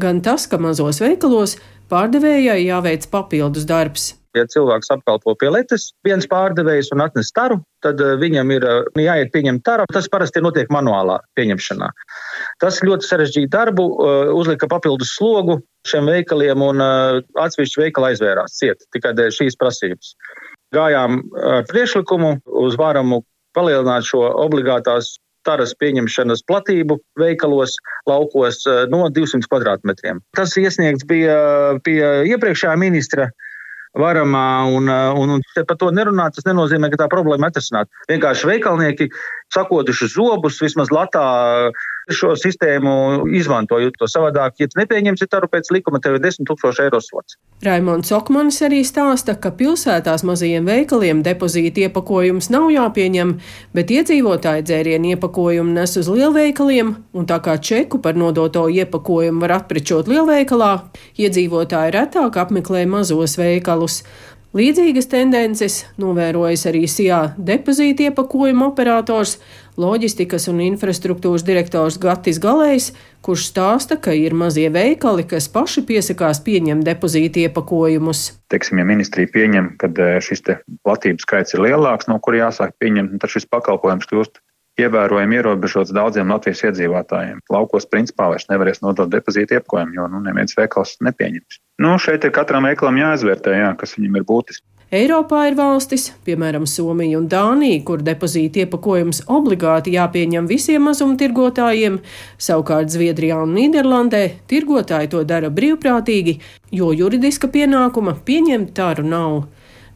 gan 0.00 0.22
tas, 0.24 0.46
ka 0.48 0.56
mazos 0.56 1.02
veikalos 1.04 1.58
pārdevējai 1.92 2.62
jāveic 2.64 3.04
papildus 3.12 3.68
darbs. 3.68 4.14
Ja 4.36 4.46
cilvēks 4.48 4.88
apkalpo 4.92 5.34
pie 5.36 5.50
letes, 5.52 5.90
viens 6.04 6.24
pārdevējs 6.28 6.90
un 6.96 7.04
atnes 7.04 7.28
taru, 7.36 7.60
tad 7.84 8.00
eh, 8.00 8.16
viņam 8.20 8.54
ir 8.56 8.66
eh, 8.68 8.80
jāiet 9.04 9.32
pieņemt 9.36 9.64
taru. 9.68 9.84
Tas 9.92 10.08
parasti 10.12 10.40
notiek 10.44 10.72
manuālā 10.72 11.18
pieņemšanā. 11.36 11.92
Tas 12.64 12.80
ļoti 12.84 13.08
sarežģīja 13.08 13.52
darbu, 13.52 13.86
eh, 13.86 14.32
uzlika 14.36 14.68
papildus 14.72 15.12
slogu 15.16 15.60
šiem 15.88 16.08
veikaliem 16.08 16.64
un 16.66 16.80
atsevišķi 16.82 17.84
veikali 17.84 18.14
aizvērās 18.14 18.56
ciet 18.58 18.88
tikai 18.96 19.12
dēļ 19.16 19.32
šīs 19.36 19.60
prasības 19.60 20.16
gājām 20.74 21.20
ar 21.42 21.66
priekšlikumu 21.70 22.38
uz 22.66 22.76
varamu 22.80 23.22
palielināt 23.56 24.06
šo 24.08 24.24
obligātās 24.44 25.16
taras 25.46 25.72
pieņemšanas 25.78 26.42
platību 26.48 26.98
veikalos, 27.20 27.76
laukos 28.10 28.64
no 28.90 29.06
200 29.14 29.46
kvadrātmetriem. 29.46 30.20
Tas 30.36 30.56
iesniegts 30.58 31.06
bija 31.06 31.36
pie 31.86 32.00
iepriekšējā 32.32 32.74
ministra 32.80 33.30
varamā, 33.96 34.66
un, 34.76 34.90
un, 34.90 35.36
un 35.38 35.44
par 35.56 35.78
to 35.80 35.88
nerunāt, 35.94 36.36
tas 36.36 36.44
nenozīmē, 36.48 36.90
ka 36.92 37.04
tā 37.04 37.06
problēma 37.12 37.48
atrisināt. 37.48 37.88
Vienkārši 38.10 38.50
veikalnieki 38.50 39.08
sakoduši 39.54 40.10
zobus, 40.12 40.60
vismaz 40.60 40.92
latā 40.92 41.24
šo 42.12 42.34
sistēmu 42.38 43.26
izmantojot 43.34 43.96
to 43.98 44.08
savādāk. 44.10 44.60
Ja 44.62 44.68
nepieņemsi 44.78 45.28
taru 45.30 45.48
pēc 45.50 45.70
likuma, 45.74 46.00
tev 46.02 46.18
ir 46.18 46.22
10 46.24 46.46
tūkstoši 46.48 46.84
eiro 46.86 47.00
sots. 47.02 47.38
Raimons 47.64 48.12
Okmanis 48.14 48.60
arī 48.66 48.82
stāsta, 48.86 49.34
ka 49.40 49.50
pilsētās 49.56 50.22
mazajiem 50.28 50.68
veikaliem 50.68 51.22
depozīta 51.26 51.86
iepakojums 51.86 52.50
nav 52.54 52.68
jāpieņem, 52.74 53.34
bet 53.74 53.92
iedzīvotāji 53.96 54.66
dzērienu 54.68 55.14
iepakojumu 55.16 55.74
nes 55.80 55.96
uz 55.98 56.12
lielveikaliem, 56.12 56.94
un 57.16 57.28
tā 57.28 57.40
kā 57.42 57.56
čeku 57.58 58.02
par 58.04 58.18
nodoto 58.18 58.66
iepakojumu 58.70 59.42
var 59.42 59.58
atprečot 59.60 60.10
lielveikalā, 60.12 60.72
iedzīvotāji 61.18 61.98
retāk 61.98 62.40
apmeklē 62.44 62.86
mazos 62.90 63.38
veikalus. 63.40 64.02
Līdzīgas 64.56 65.10
tendences 65.12 65.82
novērojas 66.00 66.62
arī 66.70 66.86
SIA 66.88 67.34
depozīta 67.36 68.06
iepakojuma 68.06 68.70
operators 68.70 69.34
loģistikas 69.80 70.48
un 70.52 70.62
infrastruktūras 70.64 71.44
direktors 71.46 71.98
Gatis 72.02 72.40
Galējs, 72.42 72.90
kurš 73.26 73.48
stāsta, 73.50 73.98
ka 74.00 74.14
ir 74.16 74.36
mazie 74.36 74.68
veikali, 74.72 75.26
kas 75.28 75.48
paši 75.52 75.84
piesakās 75.88 76.42
pieņemt 76.46 76.86
depozītu 76.86 77.44
iepakojumus. 77.46 78.24
Teiksim, 78.52 78.80
ja 78.80 78.88
ministrija 78.88 79.30
pieņem, 79.34 79.74
ka 79.80 79.90
eh, 79.92 80.18
šis 80.24 80.44
platības 80.86 81.28
skaits 81.28 81.56
ir 81.56 81.64
lielāks, 81.68 82.10
no 82.10 82.18
kur 82.22 82.38
jāsāk 82.38 82.76
pieņemt, 82.82 83.18
tad 83.22 83.32
šis 83.32 83.48
pakalpojums 83.52 84.08
kļūst 84.10 84.42
ievērojami 84.80 85.38
ierobežots 85.38 85.92
daudziem 85.96 86.30
Latvijas 86.32 86.62
iedzīvotājiem. 86.68 87.40
Laukos 87.52 87.88
principā 87.88 88.28
vairs 88.32 88.48
nevarēs 88.50 88.82
nodot 88.84 89.10
depozītu 89.12 89.56
iepakojumu, 89.56 89.96
jo 89.96 90.08
nu, 90.12 90.20
neviens 90.24 90.56
veikals 90.58 90.96
nepieņems. 91.06 91.60
Nu, 91.84 91.96
šeit 92.02 92.24
ir 92.28 92.34
katram 92.36 92.68
veikalam 92.68 93.00
jāizvērtē, 93.00 93.56
jā, 93.56 93.70
kas 93.80 93.96
viņam 93.96 94.20
ir 94.20 94.26
būtiski. 94.28 94.64
Eiropā 94.94 95.48
ir 95.48 95.56
valstis, 95.58 96.12
piemēram, 96.22 96.62
Somija 96.70 97.18
un 97.18 97.24
Dānija, 97.26 97.80
kur 97.88 98.04
depozīta 98.06 98.62
iepakojums 98.62 99.24
obligāti 99.26 99.96
jāpieņem 99.96 100.46
visiem 100.46 100.86
mazumtirgotājiem, 100.86 101.98
savukārt 102.38 102.94
Zviedrijā 102.94 103.40
un 103.42 103.56
Nīderlandē 103.58 104.22
tirgotāji 104.46 105.10
to 105.10 105.24
dara 105.26 105.50
brīvprātīgi, 105.50 106.38
jo 106.70 106.94
juridiska 106.94 107.50
pienākuma 107.50 108.14
pieņemt 108.22 108.76
tāru 108.78 109.02
nav. 109.10 109.40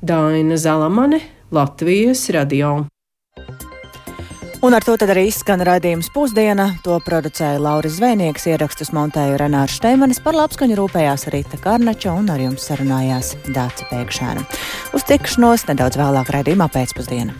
Daina 0.02 0.58
Zalamane, 0.58 1.22
Latvijas 1.54 2.26
radio. 2.34 2.80
Un 4.60 4.74
ar 4.76 4.84
to 4.84 4.92
arī 5.00 5.22
izskan 5.30 5.62
raidījums 5.64 6.10
pusdiena. 6.12 6.66
To 6.84 6.98
producēja 7.00 7.56
Lauris 7.64 7.94
Zvēnieks, 7.96 8.44
ierakstus 8.52 8.92
montēja 8.92 9.38
Renārs 9.40 9.78
Šteimanis, 9.78 10.20
par 10.20 10.36
labskaņu 10.36 10.76
rūpējās 10.76 11.24
Rīta 11.32 11.56
Karnača 11.64 12.12
un 12.12 12.28
ar 12.28 12.42
jums 12.44 12.68
sarunājās 12.68 13.38
Dāca 13.48 13.88
Pēkšēna. 13.88 14.44
Uz 14.92 15.06
tikšanos 15.08 15.64
nedaudz 15.70 15.96
vēlāk 16.02 16.34
raidījumā 16.36 16.68
pēcpusdienā. 16.76 17.32